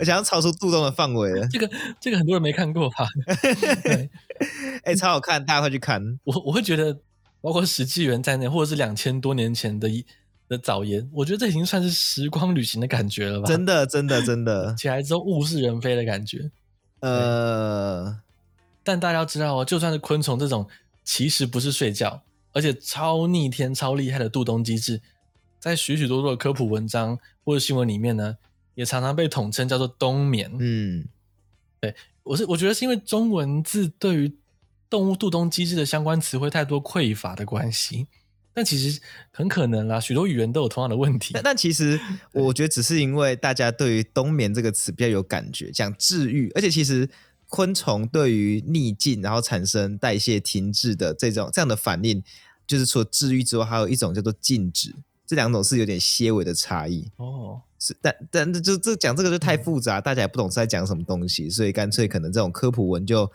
[0.00, 1.46] 而且要超出肚洞的范围了。
[1.48, 1.70] 这个
[2.00, 3.06] 这个很多人没看过吧？
[4.82, 6.18] 哎、欸，超好看，大家快去看。
[6.24, 6.98] 我我会觉得，
[7.42, 9.88] 包括石纪元在内，或者是两千多年前的
[10.48, 13.46] 的早盐，我觉得这已经算是时光旅行的感觉了吧？
[13.52, 16.50] 真的，真的，真的，起来之后物是人非的感觉。
[17.00, 18.20] 呃。
[18.82, 20.66] 但大家要知道哦，就算是昆虫这种
[21.04, 22.22] 其实不是睡觉，
[22.52, 25.02] 而且超逆天、超厉害的渡冬机制，
[25.60, 28.36] 在许许多多的科普文章或者新闻里面呢，
[28.80, 30.50] 也常常被统称叫做冬眠。
[30.58, 31.04] 嗯，
[31.80, 34.32] 对，我是我觉得是因为中文字对于
[34.88, 38.06] 动物渡冬机制的相关词汇太多匮乏的关系，
[38.54, 39.00] 但其实
[39.30, 41.32] 很可能啦，许多语言都有同样的问题。
[41.34, 42.00] 但但其实
[42.32, 47.08] 我觉得只是因为大家对于冬眠这个词比较有感觉，讲治愈，而且其实。
[47.52, 52.22] 昆虫对于逆境，然后产生代谢停滞的这种这样的反应，
[52.64, 54.94] 就是除了治愈之外，还有一种叫做静止，
[55.30, 57.08] 这两种是有点些微的差异。
[57.18, 63.30] 哦，是，但但就这讲这个就太复杂，嗯，大家也不懂是在讲什么东西，所以干脆可能这种科普文就，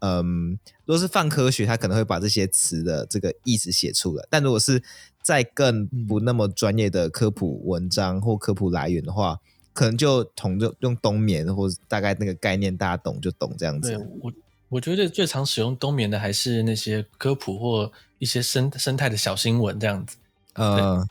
[0.00, 4.82] 嗯，如果是泛科学，他可能会把这些词的这个意思写出来，但如果是
[5.22, 9.38] 在更不那么专业的科普文章或科普来源的话。
[9.76, 13.90] 可能就同就用冬眠，或者大概那个概念大家懂就懂这样子。
[13.90, 14.32] 对，我
[14.70, 20.16] 我觉得最常使用冬眠的还是那些科普或一些生生态的小新闻这样子。
[20.54, 21.06] 呃，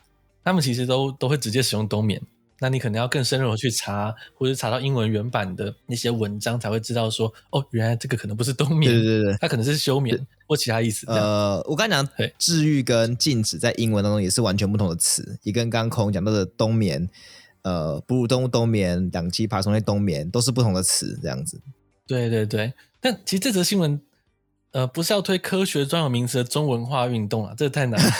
[0.46, 2.22] 他们其实都都会直接使用冬眠。
[2.60, 10.16] 那你可能要更深入的去查，或者查到英文原版的那些文章，才会知道说，哦，原来这个可能不是冬眠，对对对，它可能是休眠
[10.46, 11.04] 或其他意思。
[11.08, 17.08] 呃，我刚才讲，治愈跟禁止在英文当中也是完全不同的词，也跟刚刚孔讲到的冬眠，
[17.62, 21.60] 呃，哺乳动物冬眠、两栖爬虫类冬眠都是不同的词，这样子。
[22.06, 24.00] 对对对，但其实这则新闻。
[24.76, 28.10] 呃，不是要推科学专有名词的中文化运动啊，这个太难了。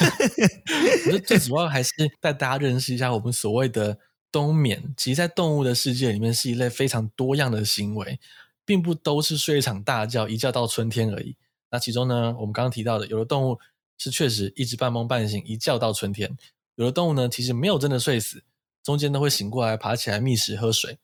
[1.05, 3.99] 我觉得最主要还是带大家认识一下我们所谓的
[4.33, 4.83] 冬眠。
[4.97, 8.19] 其实，在动物的世界里面，是一类非常多样的行为，
[8.65, 11.37] 并不都是睡一场大觉，一觉到春天而已。
[11.71, 13.59] 那其中呢，我们刚刚提到的，有的动物
[13.99, 16.31] 是确实一直半梦半醒，一觉到春天；
[16.77, 18.43] 有的动物呢，其实没有真的睡死，
[18.83, 20.97] 中间都会醒过来，爬起来觅食喝水。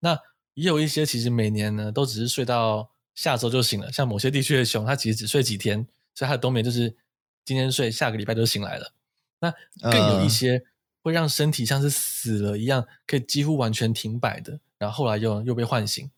[0.00, 0.18] 那
[0.52, 2.91] 也有一些其实每年呢，都只是睡到。
[3.14, 6.96] 下周就醒了，像某些地区的熊，它其实只睡几天，所以它的冬眠就是
[7.44, 8.92] 今天睡，下个礼拜就醒来了。
[9.40, 9.52] 那
[9.90, 10.64] 更有一些
[11.02, 16.10] 会让身体像是死了一样，可以几乎完全停摆的，然后后来又又被唤醒。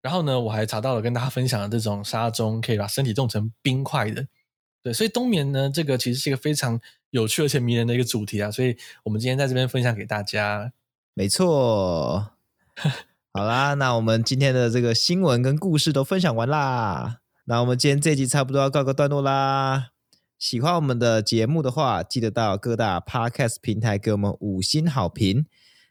[0.00, 4.26] 然后呢，我还查到了跟大家分享的这种沙钟，可以把身体冻成冰块的。
[4.82, 6.80] 对，所以冬眠呢，这个其实是一个非常
[7.10, 8.50] 有趣而且迷人的一个主题啊。
[8.50, 10.72] 所以我们今天在这边分享给大家。
[11.12, 12.30] 没错。
[13.32, 17.20] 好啦，那我们今天的这个新闻跟故事都分享完啦。
[17.44, 19.90] 那我们今天这集差不多要告个段落啦。
[20.36, 25.46] 喜欢我们的节目的话，记得到各大 Podcast 平台给我们五星好评。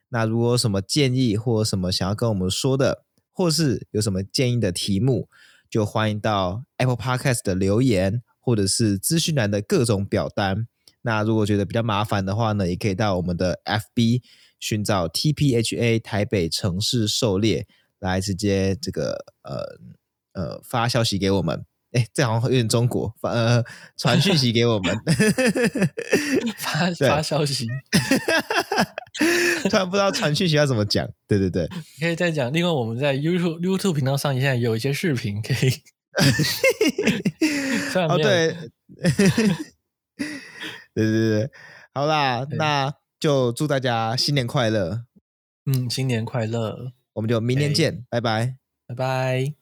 [0.09, 5.29] 那如果有什么建议或什么想要跟我们说的，或是有什么建议的题目，
[5.69, 10.67] 就欢迎到 Apple Podcast 的留言，或者是资讯栏的各种表单。
[11.03, 14.23] 那如果觉得比较麻烦的话呢，也可以到我们的 FB。
[14.59, 17.65] 寻找 TPHA 台北城市狩猎，
[17.99, 19.79] 来直接这个呃
[20.33, 23.63] 呃发消息给我们，哎，这好像有点中国，发呃
[23.97, 24.95] 传讯息给我们，
[26.57, 27.67] 发 发消息，
[29.69, 31.67] 突然不知道传讯息要怎么讲，对对对，
[31.99, 32.51] 可以再讲。
[32.53, 35.71] 另外，我们在 YouTube YouTube 频道上现在有一些视频可以，
[38.07, 38.55] 哦对，
[40.93, 41.51] 对对对，
[41.93, 42.93] 好啦，那。
[43.19, 45.03] 就祝大家新年快乐，
[45.65, 48.55] 嗯，新年快乐，我们就明年见，拜拜，
[48.87, 49.58] 拜拜。